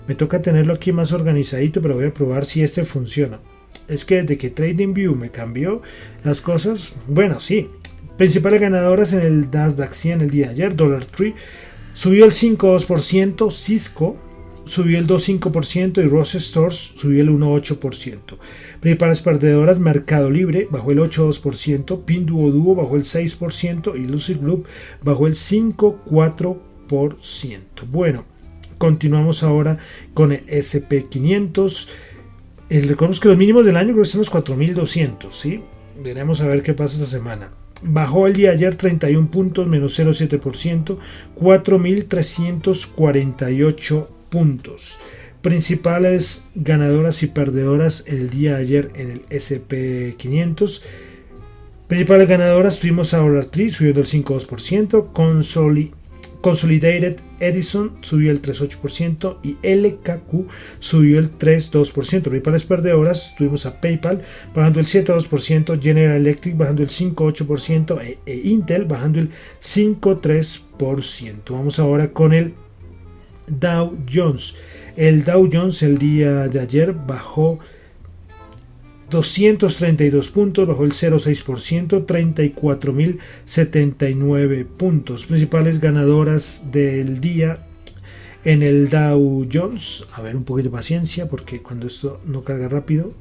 Me 0.06 0.14
toca 0.14 0.42
tenerlo 0.42 0.74
aquí 0.74 0.92
más 0.92 1.12
organizadito, 1.12 1.80
pero 1.80 1.94
voy 1.94 2.06
a 2.06 2.14
probar 2.14 2.44
si 2.44 2.62
este 2.62 2.84
funciona. 2.84 3.40
Es 3.88 4.04
que 4.04 4.22
desde 4.22 4.38
que 4.38 4.50
TradingView 4.50 5.14
me 5.14 5.30
cambió 5.30 5.82
las 6.24 6.40
cosas, 6.40 6.94
bueno, 7.06 7.40
sí. 7.40 7.68
Principales 8.16 8.60
ganadoras 8.60 9.12
en 9.12 9.20
el 9.20 9.50
Nasdaq 9.50 9.92
100 9.92 10.20
el 10.22 10.30
día 10.30 10.46
de 10.46 10.52
ayer, 10.52 10.76
Dollar 10.76 11.04
Tree 11.04 11.34
subió 11.92 12.24
el 12.24 12.32
5,2%, 12.32 13.50
Cisco 13.50 14.16
subió 14.64 14.98
el 14.98 15.06
2,5% 15.06 16.04
y 16.04 16.06
Ross 16.06 16.34
Stores 16.34 16.92
subió 16.94 17.22
el 17.22 17.30
1,8%. 17.30 18.38
Principales 18.80 19.20
perdedoras, 19.20 19.78
Mercado 19.78 20.30
Libre 20.30 20.66
bajó 20.70 20.92
el 20.92 21.00
8,2%, 21.00 22.06
Pinduoduo 22.06 22.74
bajó 22.74 22.96
el 22.96 23.02
6% 23.02 23.94
y 23.94 24.06
Lucid 24.06 24.40
Group 24.40 24.66
bajó 25.02 25.26
el 25.26 25.34
5,4%. 25.34 27.60
Bueno, 27.90 28.24
continuamos 28.78 29.42
ahora 29.42 29.76
con 30.14 30.32
el 30.32 30.46
SP500. 30.46 31.88
El, 32.70 32.88
recordemos 32.88 33.20
que 33.20 33.28
los 33.28 33.36
mínimos 33.36 33.66
del 33.66 33.76
año 33.76 33.92
creo 33.92 34.04
que 34.04 34.08
son 34.08 34.20
los 34.20 34.32
4.200, 34.32 35.30
¿sí? 35.30 35.62
Veremos 36.02 36.40
a 36.40 36.46
ver 36.46 36.62
qué 36.62 36.72
pasa 36.72 36.94
esta 36.94 37.06
semana. 37.06 37.50
bajó 37.82 38.26
el 38.26 38.32
día 38.32 38.48
de 38.50 38.56
ayer 38.56 38.74
31 38.76 39.30
puntos, 39.30 39.66
menos 39.66 39.98
0,7%, 39.98 40.96
4.348 41.38 44.06
puntos. 44.30 44.98
Principales 45.42 46.44
ganadoras 46.54 47.22
y 47.22 47.28
perdedoras 47.28 48.04
el 48.06 48.28
día 48.28 48.56
de 48.56 48.62
ayer 48.62 48.90
en 48.94 49.10
el 49.10 49.26
SP500. 49.26 50.82
Principales 51.86 52.28
ganadoras 52.28 52.78
tuvimos 52.78 53.14
a 53.14 53.18
Dollar 53.18 53.46
Tree 53.46 53.70
subiendo 53.70 54.00
el 54.00 54.06
5,2%, 54.06 55.12
Consolidated 56.40 57.20
Edison 57.40 57.92
subió 58.00 58.30
el 58.30 58.40
3,8% 58.40 59.38
y 59.42 59.56
LKQ 59.66 60.48
subió 60.78 61.18
el 61.18 61.36
3,2%. 61.36 62.22
Principales 62.22 62.64
perdedoras 62.64 63.34
tuvimos 63.36 63.66
a 63.66 63.80
PayPal 63.80 64.22
bajando 64.54 64.80
el 64.80 64.86
7,2%, 64.86 65.82
General 65.82 66.16
Electric 66.16 66.56
bajando 66.56 66.82
el 66.82 66.88
5,8% 66.88 68.00
e, 68.02 68.18
e 68.26 68.36
Intel 68.36 68.84
bajando 68.84 69.20
el 69.20 69.30
5,3%. 69.60 71.50
Vamos 71.50 71.78
ahora 71.78 72.12
con 72.12 72.32
el 72.32 72.54
Dow 73.48 73.98
Jones. 74.10 74.54
El 75.00 75.24
Dow 75.24 75.48
Jones 75.50 75.82
el 75.82 75.96
día 75.96 76.46
de 76.48 76.60
ayer 76.60 76.92
bajó 76.92 77.58
232 79.08 80.28
puntos, 80.28 80.68
bajó 80.68 80.84
el 80.84 80.92
0,6%, 80.92 82.04
34.079 82.04 84.66
puntos. 84.66 85.24
Principales 85.24 85.80
ganadoras 85.80 86.70
del 86.70 87.18
día 87.18 87.66
en 88.44 88.62
el 88.62 88.90
Dow 88.90 89.48
Jones. 89.50 90.04
A 90.12 90.20
ver, 90.20 90.36
un 90.36 90.44
poquito 90.44 90.68
de 90.68 90.76
paciencia 90.76 91.28
porque 91.28 91.62
cuando 91.62 91.86
esto 91.86 92.20
no 92.26 92.44
carga 92.44 92.68
rápido. 92.68 93.14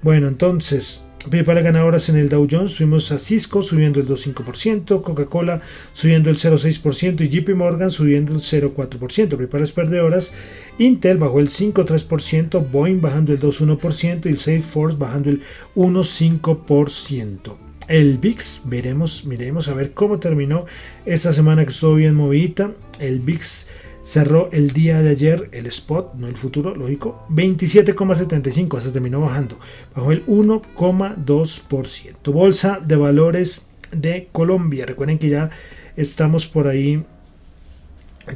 Bueno, 0.00 0.26
entonces 0.26 1.02
Principales 1.28 1.64
ganadoras 1.64 2.08
en 2.08 2.16
el 2.16 2.30
Dow 2.30 2.48
Jones, 2.50 2.72
subimos 2.72 3.12
a 3.12 3.18
Cisco 3.18 3.60
subiendo 3.60 4.00
el 4.00 4.08
2,5%, 4.08 5.02
Coca-Cola 5.02 5.60
subiendo 5.92 6.30
el 6.30 6.36
0,6% 6.36 7.20
y 7.20 7.28
JP 7.28 7.50
Morgan 7.56 7.90
subiendo 7.90 8.32
el 8.32 8.38
0,4%. 8.38 9.28
Principales 9.28 9.72
perdedoras, 9.72 10.32
Intel 10.78 11.18
bajó 11.18 11.40
el 11.40 11.48
5,3%, 11.48 12.70
Boeing 12.70 13.02
bajando 13.02 13.34
el 13.34 13.40
2,1% 13.40 14.24
y 14.24 14.28
el 14.30 14.38
Salesforce 14.38 14.96
bajando 14.96 15.28
el 15.28 15.42
1,5%. 15.76 17.56
El 17.88 18.18
VIX, 18.18 18.62
veremos, 18.64 19.26
miremos 19.26 19.68
a 19.68 19.74
ver 19.74 19.92
cómo 19.92 20.20
terminó 20.20 20.64
esta 21.04 21.34
semana 21.34 21.66
que 21.66 21.72
estuvo 21.72 21.96
bien 21.96 22.14
movida. 22.14 22.72
El 22.98 23.20
VIX 23.20 23.68
cerró 24.02 24.48
el 24.52 24.70
día 24.70 25.02
de 25.02 25.10
ayer 25.10 25.48
el 25.52 25.66
spot, 25.66 26.14
no 26.14 26.26
el 26.26 26.36
futuro, 26.36 26.74
lógico, 26.74 27.24
27,75, 27.30 28.80
se 28.80 28.90
terminó 28.90 29.20
bajando, 29.20 29.58
bajó 29.94 30.12
el 30.12 30.24
1,2%. 30.26 32.32
Bolsa 32.32 32.80
de 32.84 32.96
valores 32.96 33.66
de 33.92 34.28
Colombia, 34.32 34.86
recuerden 34.86 35.18
que 35.18 35.28
ya 35.28 35.50
estamos 35.96 36.46
por 36.46 36.68
ahí 36.68 37.04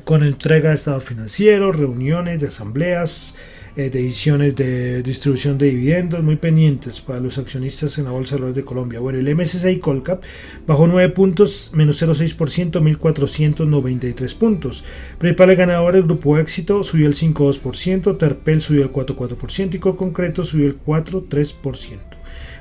con 0.04 0.24
entrega 0.24 0.70
de 0.70 0.76
estado 0.76 1.00
financiero, 1.00 1.72
reuniones 1.72 2.40
de 2.40 2.48
asambleas, 2.48 3.34
eh, 3.76 3.90
de 3.90 4.00
ediciones 4.00 4.54
de 4.54 5.02
distribución 5.02 5.58
de 5.58 5.66
dividendos 5.66 6.22
muy 6.22 6.36
pendientes 6.36 7.00
para 7.00 7.18
los 7.18 7.38
accionistas 7.38 7.98
en 7.98 8.04
la 8.04 8.12
Bolsa 8.12 8.36
de 8.36 8.42
Valores 8.42 8.56
de 8.56 8.64
Colombia. 8.64 9.00
Bueno, 9.00 9.18
el 9.18 9.34
MSCI 9.34 9.80
Colcap 9.80 10.22
bajó 10.66 10.86
9 10.86 11.08
puntos, 11.10 11.72
menos 11.74 12.00
0,6%, 12.00 12.80
1.493 12.80 14.38
puntos. 14.38 14.84
Principales 15.18 15.58
ganadores, 15.58 16.04
Grupo 16.04 16.38
Éxito 16.38 16.84
subió 16.84 17.08
el 17.08 17.14
5,2%, 17.14 18.16
Terpel 18.16 18.60
subió 18.60 18.82
el 18.82 18.92
4,4% 18.92 19.74
y 19.74 19.78
Concreto 19.78 20.44
subió 20.44 20.66
el 20.66 20.80
4,3%. 20.80 21.98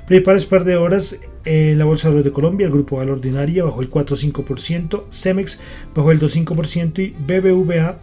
Principales 0.08 0.46
par 0.46 0.64
de 0.64 0.76
horas 0.76 1.20
en 1.46 1.78
la 1.78 1.86
Bolsa 1.86 2.08
de 2.08 2.16
Valores 2.16 2.26
de 2.26 2.34
Colombia, 2.34 2.66
el 2.66 2.74
Grupo 2.74 2.98
Valor 2.98 3.18
Ordinaria 3.18 3.64
bajó 3.64 3.82
el 3.82 3.90
4,5%, 3.90 5.04
Cemex 5.12 5.60
bajó 5.94 6.12
el 6.12 6.20
2,5% 6.20 7.00
y 7.00 7.10
BBVA 7.12 8.00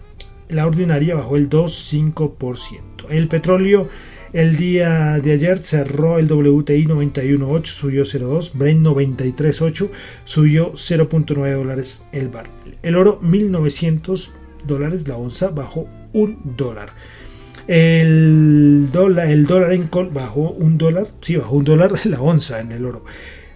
la 0.48 0.66
ordinaria 0.66 1.14
bajó 1.14 1.36
el 1.36 1.48
2,5%. 1.48 2.89
El 3.10 3.28
petróleo 3.28 3.88
el 4.32 4.56
día 4.56 5.18
de 5.18 5.32
ayer 5.32 5.58
cerró 5.58 6.20
el 6.20 6.30
WTI 6.30 6.86
91.8, 6.86 7.66
subió 7.66 8.04
0.2, 8.04 8.52
Brent 8.54 8.86
93.8, 8.86 9.90
subió 10.24 10.72
0.9 10.72 11.54
dólares 11.54 12.04
el 12.12 12.28
barril. 12.28 12.78
El 12.82 12.94
oro 12.94 13.20
1.900 13.22 14.30
dólares 14.68 15.08
la 15.08 15.16
onza, 15.16 15.48
bajó 15.48 15.88
un 16.12 16.38
dólar. 16.56 16.90
El 17.66 18.88
dólar, 18.92 19.28
el 19.28 19.46
dólar 19.46 19.72
en 19.72 19.88
Col 19.88 20.10
bajó 20.10 20.52
un 20.52 20.78
dólar, 20.78 21.08
sí, 21.20 21.34
bajó 21.34 21.56
un 21.56 21.64
dólar 21.64 21.92
la 22.06 22.20
onza 22.20 22.60
en 22.60 22.70
el 22.70 22.86
oro. 22.86 23.04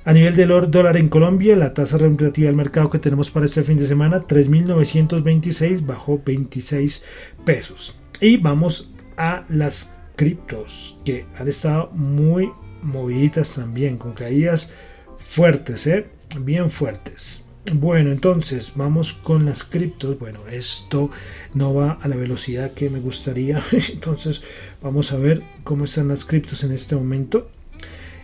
A 0.05 0.13
nivel 0.13 0.35
del 0.35 0.49
dólar 0.71 0.97
en 0.97 1.09
Colombia, 1.09 1.55
la 1.55 1.73
tasa 1.73 1.99
relativa 1.99 2.49
al 2.49 2.57
mercado 2.57 2.91
que 2.91 2.99
tenemos 2.99 3.31
para 3.31 3.47
este 3.47 3.63
fin 3.63 3.79
de 3.79 3.87
semana, 3.87 4.21
3.926, 4.21 5.87
bajó 5.87 6.21
26 6.23 7.05
pesos. 7.45 7.99
Y 8.21 8.37
vamos 8.37 8.94
a 9.17 9.45
las 9.49 9.95
criptos, 10.17 10.99
que 11.05 11.27
han 11.37 11.49
estado 11.49 11.91
muy 11.93 12.51
moviditas 12.83 13.55
también, 13.55 13.97
con 13.99 14.13
caídas 14.13 14.71
fuertes, 15.19 15.87
¿eh? 15.87 16.07
bien 16.41 16.71
fuertes. 16.71 17.45
Bueno, 17.73 18.13
entonces 18.13 18.73
vamos 18.77 19.15
con 19.15 19.47
las 19.47 19.65
criptos. 19.65 20.19
Bueno, 20.19 20.41
esto 20.51 21.11
no 21.55 21.73
va 21.73 21.93
a 21.93 22.09
la 22.09 22.17
velocidad 22.17 22.73
que 22.73 22.91
me 22.91 23.01
gustaría. 23.01 23.63
Entonces 23.93 24.43
vamos 24.83 25.13
a 25.13 25.17
ver 25.17 25.43
cómo 25.65 25.85
están 25.85 26.09
las 26.09 26.27
criptos 26.27 26.63
en 26.63 26.73
este 26.73 26.95
momento. 26.95 27.49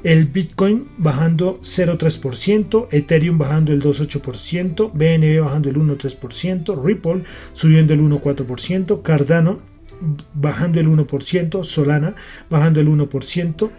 El 0.03 0.27
Bitcoin 0.27 0.89
bajando 0.99 1.59
0,3%, 1.61 2.89
Ethereum 2.91 3.39
bajando 3.39 3.73
el 3.73 3.83
2,8%, 3.83 4.93
BNB 4.93 5.43
bajando 5.43 5.69
el 5.69 5.77
1,3%, 5.77 6.83
Ripple 6.83 7.25
subiendo 7.53 7.95
el 7.95 8.01
1,4%, 8.01 9.03
Cardano 9.03 9.61
bajando 10.35 10.81
el 10.81 10.89
1%, 10.89 11.65
Solana 11.65 12.15
bajando 12.49 12.81
el 12.81 12.89
1%, 12.89 13.71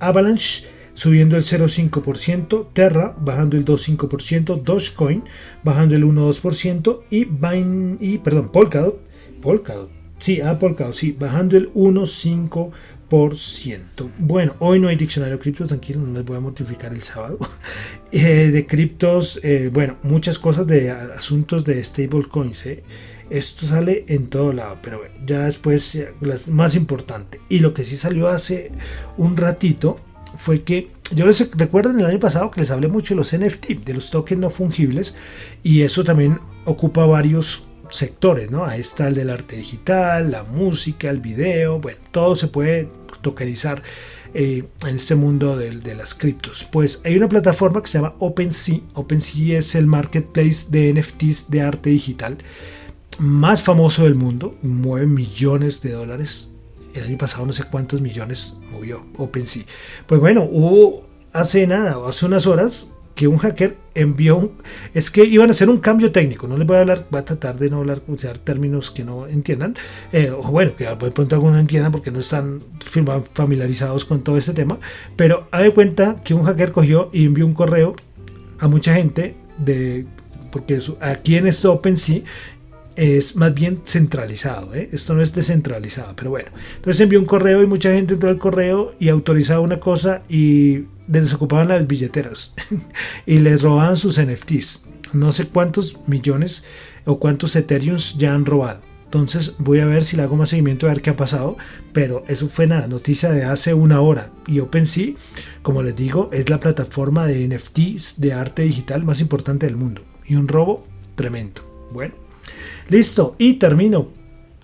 Avalanche 0.00 0.64
subiendo 0.94 1.36
el 1.36 1.42
0,5%, 1.42 2.68
Terra 2.72 3.14
bajando 3.18 3.56
el 3.56 3.64
2,5%, 3.64 4.62
Dogecoin 4.62 5.24
bajando 5.62 5.96
el 5.96 6.04
1,2% 6.04 7.00
y, 7.10 7.26
y 8.04 8.18
perdón, 8.18 8.50
Polkadot, 8.50 9.00
Polkadot, 9.40 9.90
sí, 10.18 10.40
ah, 10.40 10.58
Polkadot, 10.58 10.94
sí, 10.94 11.12
bajando 11.12 11.56
el 11.56 11.72
1,5%. 11.72 12.70
Bueno, 14.18 14.54
hoy 14.60 14.78
no 14.78 14.88
hay 14.88 14.94
diccionario 14.96 15.36
de 15.36 15.42
criptos, 15.42 15.68
tranquilo, 15.68 16.00
no 16.00 16.12
les 16.12 16.24
voy 16.24 16.36
a 16.36 16.40
mortificar 16.40 16.92
el 16.92 17.02
sábado. 17.02 17.38
Eh, 18.12 18.50
de 18.50 18.66
criptos, 18.66 19.38
eh, 19.44 19.70
bueno, 19.72 19.96
muchas 20.02 20.36
cosas 20.36 20.66
de 20.66 20.90
asuntos 20.90 21.64
de 21.64 21.82
stablecoins. 21.84 22.66
Eh. 22.66 22.82
Esto 23.30 23.66
sale 23.66 24.04
en 24.08 24.26
todo 24.26 24.52
lado, 24.52 24.78
pero 24.82 25.02
ya 25.24 25.44
después, 25.44 25.96
las 26.20 26.48
más 26.48 26.74
importante. 26.74 27.40
Y 27.48 27.60
lo 27.60 27.72
que 27.72 27.84
sí 27.84 27.96
salió 27.96 28.26
hace 28.26 28.72
un 29.16 29.36
ratito 29.36 30.00
fue 30.34 30.62
que 30.62 30.90
yo 31.14 31.24
les 31.24 31.56
recuerdo 31.56 31.90
en 31.90 32.00
el 32.00 32.06
año 32.06 32.18
pasado 32.18 32.50
que 32.50 32.60
les 32.60 32.72
hablé 32.72 32.88
mucho 32.88 33.14
de 33.14 33.18
los 33.18 33.32
NFT, 33.32 33.84
de 33.84 33.94
los 33.94 34.10
tokens 34.10 34.40
no 34.40 34.50
fungibles, 34.50 35.14
y 35.62 35.82
eso 35.82 36.02
también 36.02 36.40
ocupa 36.64 37.06
varios 37.06 37.62
sectores, 37.90 38.50
¿no? 38.50 38.64
Ahí 38.64 38.80
está 38.80 39.08
el 39.08 39.14
del 39.14 39.30
arte 39.30 39.56
digital, 39.56 40.30
la 40.30 40.44
música, 40.44 41.10
el 41.10 41.18
video, 41.18 41.78
bueno, 41.78 41.98
todo 42.10 42.36
se 42.36 42.48
puede 42.48 42.88
tokenizar 43.22 43.82
eh, 44.32 44.64
en 44.86 44.96
este 44.96 45.14
mundo 45.14 45.56
de, 45.56 45.70
de, 45.72 45.94
las 45.94 46.14
criptos. 46.14 46.66
Pues 46.70 47.02
hay 47.04 47.16
una 47.16 47.28
plataforma 47.28 47.82
que 47.82 47.88
se 47.88 47.98
llama 47.98 48.14
OpenSea. 48.18 48.80
OpenSea 48.94 49.58
es 49.58 49.74
el 49.74 49.86
marketplace 49.86 50.68
de 50.70 50.94
NFTs 50.94 51.50
de 51.50 51.62
arte 51.62 51.90
digital 51.90 52.38
más 53.18 53.62
famoso 53.62 54.04
del 54.04 54.14
mundo, 54.14 54.56
mueve 54.62 55.06
millones 55.06 55.82
de 55.82 55.92
dólares. 55.92 56.50
El 56.94 57.04
año 57.04 57.18
pasado 57.18 57.46
no 57.46 57.52
sé 57.52 57.64
cuántos 57.64 58.00
millones 58.00 58.56
movió 58.72 59.04
OpenSea. 59.18 59.64
Pues 60.06 60.20
bueno, 60.20 60.48
hubo 60.50 61.06
hace 61.32 61.66
nada, 61.66 61.96
hace 62.08 62.26
unas 62.26 62.46
horas, 62.46 62.88
que 63.14 63.28
un 63.28 63.38
hacker 63.38 63.76
envió, 63.94 64.52
es 64.94 65.10
que 65.10 65.24
iban 65.24 65.48
a 65.48 65.50
hacer 65.50 65.68
un 65.68 65.78
cambio 65.78 66.10
técnico, 66.12 66.46
no 66.46 66.56
les 66.56 66.66
voy 66.66 66.76
a 66.76 66.80
hablar, 66.80 67.06
voy 67.10 67.20
a 67.20 67.24
tratar 67.24 67.58
de 67.58 67.68
no 67.68 67.78
hablar, 67.78 68.00
usar 68.06 68.38
términos 68.38 68.90
que 68.90 69.04
no 69.04 69.26
entiendan, 69.26 69.74
eh, 70.12 70.30
o 70.30 70.42
bueno, 70.50 70.74
que 70.76 70.84
de 70.86 70.96
pronto 70.96 71.34
algunos 71.34 71.60
entiendan 71.60 71.92
porque 71.92 72.10
no 72.10 72.20
están 72.20 72.62
familiarizados 73.34 74.04
con 74.04 74.22
todo 74.22 74.36
este 74.36 74.54
tema, 74.54 74.78
pero 75.16 75.48
de 75.52 75.70
cuenta 75.72 76.16
que 76.24 76.34
un 76.34 76.44
hacker 76.44 76.72
cogió 76.72 77.10
y 77.12 77.26
envió 77.26 77.46
un 77.46 77.54
correo 77.54 77.94
a 78.58 78.68
mucha 78.68 78.94
gente 78.94 79.36
de 79.58 80.06
porque 80.50 80.78
aquí 81.00 81.36
en 81.36 81.46
este 81.46 81.68
OpenSea 81.68 82.22
es 82.96 83.36
más 83.36 83.54
bien 83.54 83.78
centralizado. 83.84 84.74
¿eh? 84.74 84.88
Esto 84.92 85.14
no 85.14 85.22
es 85.22 85.32
descentralizado, 85.32 86.14
pero 86.16 86.30
bueno. 86.30 86.50
Entonces 86.76 87.00
envió 87.00 87.18
un 87.18 87.26
correo 87.26 87.62
y 87.62 87.66
mucha 87.66 87.92
gente 87.92 88.14
entró 88.14 88.28
al 88.28 88.38
correo 88.38 88.94
y 88.98 89.08
autorizaba 89.08 89.60
una 89.60 89.80
cosa 89.80 90.22
y 90.28 90.84
desocupaban 91.18 91.68
las 91.68 91.86
billeteras 91.86 92.54
y 93.26 93.38
les 93.38 93.62
robaban 93.62 93.96
sus 93.96 94.20
NFTs. 94.20 94.84
No 95.12 95.32
sé 95.32 95.46
cuántos 95.46 95.98
millones 96.06 96.64
o 97.04 97.18
cuántos 97.18 97.56
Ethereums 97.56 98.16
ya 98.16 98.34
han 98.34 98.46
robado. 98.46 98.80
Entonces 99.04 99.56
voy 99.58 99.80
a 99.80 99.86
ver 99.86 100.04
si 100.04 100.16
le 100.16 100.22
hago 100.22 100.36
más 100.36 100.50
seguimiento 100.50 100.86
a 100.86 100.90
ver 100.90 101.02
qué 101.02 101.10
ha 101.10 101.16
pasado. 101.16 101.56
Pero 101.92 102.22
eso 102.28 102.46
fue 102.46 102.68
nada, 102.68 102.86
noticia 102.86 103.32
de 103.32 103.44
hace 103.44 103.74
una 103.74 104.00
hora. 104.00 104.30
Y 104.46 104.60
OpenSea, 104.60 105.14
como 105.62 105.82
les 105.82 105.96
digo, 105.96 106.30
es 106.32 106.48
la 106.48 106.60
plataforma 106.60 107.26
de 107.26 107.48
NFTs 107.48 108.20
de 108.20 108.32
arte 108.32 108.62
digital 108.62 109.02
más 109.02 109.20
importante 109.20 109.66
del 109.66 109.76
mundo. 109.76 110.02
Y 110.24 110.36
un 110.36 110.46
robo 110.46 110.86
tremendo. 111.16 111.62
Bueno, 111.92 112.14
listo. 112.88 113.34
Y 113.36 113.54
termino 113.54 114.19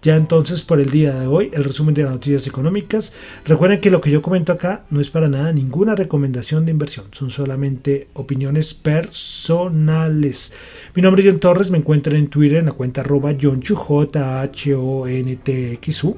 ya 0.07 0.15
entonces 0.15 0.63
por 0.63 0.79
el 0.79 0.91
día 0.91 1.19
de 1.19 1.27
hoy 1.27 1.51
el 1.53 1.65
resumen 1.65 1.93
de 1.93 2.05
las 2.05 2.13
noticias 2.13 2.47
económicas. 2.47 3.13
Recuerden 3.45 3.81
que 3.81 3.91
lo 3.91 4.01
que 4.01 4.13
yo 4.13 4.23
comento 4.23 4.53
acá 4.53 4.85
no 4.89 5.01
es 5.01 5.11
para 5.11 5.27
nada 5.27 5.53
ninguna 5.53 5.97
recomendación 5.97 6.65
de 6.65 6.71
inversión, 6.71 7.07
son 7.11 7.29
solamente 7.31 8.07
opiniones 8.15 8.73
personales. 8.73 10.53
Mi 10.95 11.03
nombre 11.03 11.23
es 11.23 11.29
John 11.29 11.41
Torres, 11.41 11.73
me 11.73 11.79
encuentran 11.79 12.15
en 12.15 12.29
Twitter 12.29 12.59
en 12.59 12.67
la 12.67 12.73
cuenta 12.73 13.01
arroba 13.01 13.35
John 13.41 13.61
J 13.61 14.43
H 14.43 14.75
O 14.77 15.09
N 15.09 15.37
T 15.43 15.73
X 15.73 16.05
U 16.05 16.17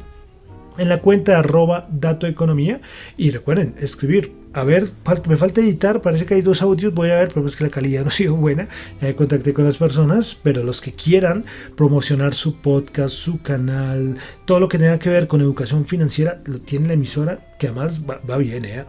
en 0.76 0.90
la 0.90 1.00
cuenta 1.00 1.38
arroba 1.38 1.88
dato 1.90 2.26
economía 2.26 2.82
y 3.16 3.30
recuerden 3.30 3.74
escribir 3.80 4.34
a 4.58 4.64
ver, 4.64 4.90
me 5.28 5.36
falta 5.36 5.60
editar, 5.60 6.02
parece 6.02 6.26
que 6.26 6.34
hay 6.34 6.42
dos 6.42 6.62
audios, 6.62 6.92
voy 6.92 7.10
a 7.10 7.16
ver, 7.16 7.30
pero 7.32 7.46
es 7.46 7.54
que 7.54 7.62
la 7.62 7.70
calidad 7.70 8.02
no 8.04 8.08
ha 8.08 8.12
sido 8.12 8.34
buena. 8.34 8.68
Ya 9.00 9.14
contacté 9.14 9.54
con 9.54 9.64
las 9.64 9.76
personas, 9.76 10.36
pero 10.42 10.64
los 10.64 10.80
que 10.80 10.92
quieran 10.92 11.44
promocionar 11.76 12.34
su 12.34 12.56
podcast, 12.56 13.14
su 13.14 13.40
canal, 13.40 14.16
todo 14.46 14.58
lo 14.58 14.68
que 14.68 14.78
tenga 14.78 14.98
que 14.98 15.10
ver 15.10 15.28
con 15.28 15.40
educación 15.40 15.84
financiera, 15.84 16.40
lo 16.46 16.60
tiene 16.60 16.88
la 16.88 16.94
emisora, 16.94 17.38
que 17.58 17.68
además 17.68 18.04
va, 18.08 18.38
bien, 18.38 18.64
¿eh? 18.64 18.84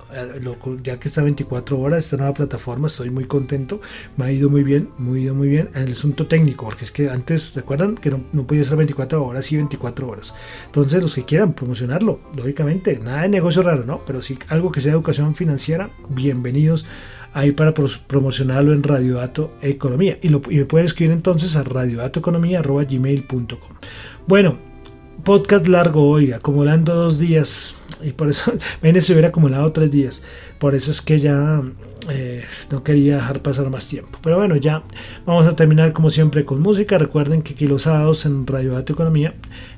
ya 0.83 0.99
que 0.99 1.07
está 1.07 1.23
24 1.23 1.79
horas, 1.79 2.05
esta 2.05 2.17
nueva 2.17 2.33
plataforma, 2.33 2.87
estoy 2.87 3.09
muy 3.09 3.25
contento, 3.25 3.81
me 4.15 4.25
ha 4.25 4.31
ido 4.31 4.49
muy 4.49 4.63
bien, 4.63 4.89
muy 4.97 5.21
ido 5.21 5.35
muy 5.35 5.49
bien. 5.49 5.69
En 5.75 5.83
el 5.83 5.91
asunto 5.93 6.27
técnico, 6.27 6.65
porque 6.65 6.85
es 6.85 6.91
que 6.91 7.09
antes, 7.09 7.55
¿recuerdan? 7.55 7.95
Que 7.95 8.11
no, 8.11 8.23
no 8.31 8.43
podía 8.45 8.63
ser 8.63 8.77
24 8.77 9.23
horas 9.23 9.51
y 9.51 9.55
24 9.55 10.07
horas. 10.07 10.33
Entonces, 10.67 11.01
los 11.01 11.15
que 11.15 11.25
quieran 11.25 11.53
promocionarlo, 11.53 12.19
lógicamente, 12.35 12.99
nada 13.03 13.23
de 13.23 13.29
negocio 13.29 13.63
raro, 13.63 13.83
¿no? 13.85 14.03
Pero 14.05 14.21
sí 14.21 14.37
algo 14.49 14.71
que 14.71 14.81
sea 14.81 14.93
educación 14.93 15.35
financiera 15.35 15.58
bienvenidos 16.09 16.85
ahí 17.33 17.51
para 17.51 17.73
promocionarlo 17.73 18.71
en 18.73 18.83
Radio 18.83 19.15
Dato 19.15 19.51
Economía. 19.61 20.17
Y, 20.21 20.29
lo, 20.29 20.41
me 20.47 20.63
pueden 20.65 20.85
escribir 20.85 21.13
entonces 21.13 21.55
a 21.55 21.63
radiodatoeconomía.gmail.com. 21.63 23.69
Bueno, 24.27 24.59
podcast 25.23 25.67
largo 25.67 26.09
hoy, 26.09 26.31
acumulando 26.31 26.95
dos 26.95 27.19
días. 27.19 27.75
Y 28.01 28.11
por 28.11 28.29
eso, 28.29 28.53
ven, 28.81 28.99
se 29.01 29.13
hubiera 29.13 29.29
acumulado 29.29 29.71
tres 29.71 29.91
días. 29.91 30.23
Por 30.57 30.75
eso 30.75 30.91
es 30.91 31.01
que 31.01 31.19
ya 31.19 31.61
eh, 32.09 32.43
no 32.71 32.83
quería 32.83 33.15
dejar 33.15 33.41
pasar 33.41 33.69
más 33.69 33.87
tiempo. 33.87 34.17
Pero 34.21 34.37
bueno, 34.37 34.55
ya 34.55 34.83
vamos 35.25 35.47
a 35.47 35.55
terminar 35.55 35.93
como 35.93 36.09
siempre 36.09 36.45
con 36.45 36.61
música. 36.61 36.97
Recuerden 36.97 37.41
que 37.41 37.53
aquí 37.53 37.67
los 37.67 37.83
sábados 37.83 38.25
en 38.25 38.47
Radio 38.47 38.73
Data 38.73 38.93
Economía, 38.93 39.33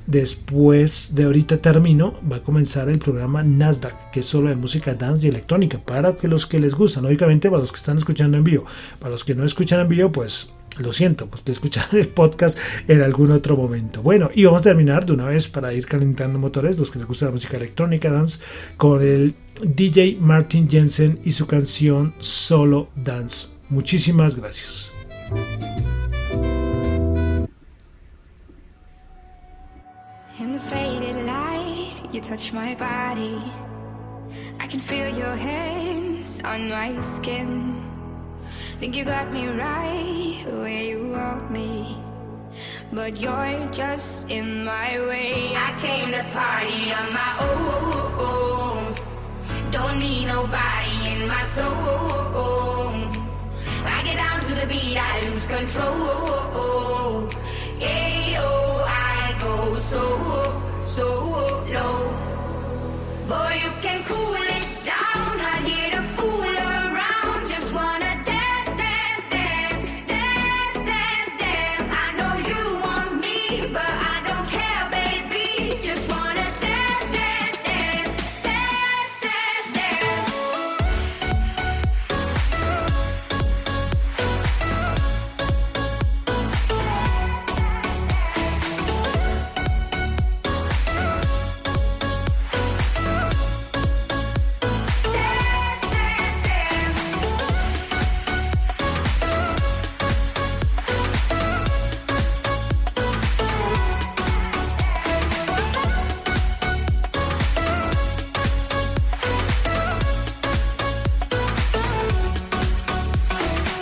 después 0.06 1.14
de 1.14 1.24
ahorita 1.24 1.58
termino, 1.58 2.14
va 2.30 2.36
a 2.36 2.42
comenzar 2.42 2.88
el 2.88 2.98
programa 2.98 3.42
Nasdaq, 3.42 4.10
que 4.12 4.20
es 4.20 4.26
solo 4.26 4.48
de 4.50 4.56
música 4.56 4.94
dance 4.94 5.26
y 5.26 5.30
electrónica, 5.30 5.78
para 5.78 6.16
que 6.16 6.28
los 6.28 6.46
que 6.46 6.60
les 6.60 6.74
gustan, 6.74 7.04
lógicamente 7.04 7.50
para 7.50 7.60
los 7.60 7.72
que 7.72 7.78
están 7.78 7.98
escuchando 7.98 8.36
en 8.36 8.44
vivo, 8.44 8.64
para 8.98 9.12
los 9.12 9.24
que 9.24 9.34
no 9.34 9.44
escuchan 9.44 9.80
en 9.80 9.88
vivo, 9.88 10.12
pues 10.12 10.52
lo 10.78 10.92
siento, 10.92 11.26
pues 11.28 11.44
de 11.44 11.52
escuchar 11.52 11.88
el 11.92 12.08
podcast 12.08 12.58
en 12.88 13.02
algún 13.02 13.30
otro 13.30 13.56
momento. 13.56 14.02
Bueno, 14.02 14.30
y 14.34 14.44
vamos 14.44 14.60
a 14.62 14.64
terminar 14.64 15.06
de 15.06 15.12
una 15.12 15.26
vez 15.26 15.48
para 15.48 15.72
ir 15.72 15.86
calentando 15.86 16.38
motores, 16.38 16.78
los 16.78 16.90
que 16.90 16.98
les 16.98 17.08
gusta 17.08 17.26
la 17.26 17.32
música 17.32 17.56
electrónica, 17.56 18.10
dance, 18.10 18.38
con 18.76 19.02
el 19.02 19.34
DJ 19.62 20.16
Martin 20.20 20.68
Jensen 20.68 21.20
y 21.24 21.32
su 21.32 21.46
canción 21.46 22.14
Solo 22.18 22.88
Dance. 22.96 23.48
Muchísimas 23.68 24.36
gracias. 24.36 24.92
Faded 30.72 31.26
light, 31.26 31.92
you 32.12 32.20
touch 32.20 32.52
my 32.52 32.74
body. 32.76 33.38
I 34.58 34.66
can 34.66 34.80
feel 34.80 35.08
your 35.18 35.36
hands 35.36 36.40
on 36.44 36.70
my 36.70 37.00
skin. 37.02 37.81
Think 38.82 38.96
you 38.96 39.04
got 39.04 39.32
me 39.32 39.46
right 39.46 40.42
where 40.44 40.82
you 40.82 41.12
want 41.12 41.52
me. 41.52 42.02
But 42.92 43.16
you're 43.16 43.68
just 43.70 44.28
in 44.28 44.64
my 44.64 44.98
way. 45.06 45.52
I 45.54 45.70
came 45.80 46.10
to 46.10 46.24
party 46.34 46.90
on 46.90 47.12
my 47.14 47.32
own. 47.46 48.92
Don't 49.70 50.00
need 50.00 50.26
nobody 50.26 51.12
in 51.12 51.28
my 51.28 51.44
soul. 51.44 52.90
I 53.86 54.02
get 54.02 54.16
down 54.18 54.40
to 54.40 54.52
the 54.52 54.66
beat, 54.66 54.98
I 54.98 55.30
lose 55.30 55.46
control. 55.46 57.30
Yeah, 57.78 58.40
oh, 58.40 58.84
I 58.84 59.38
go 59.38 59.76
so, 59.76 60.82
so 60.82 61.06
low. 61.70 62.31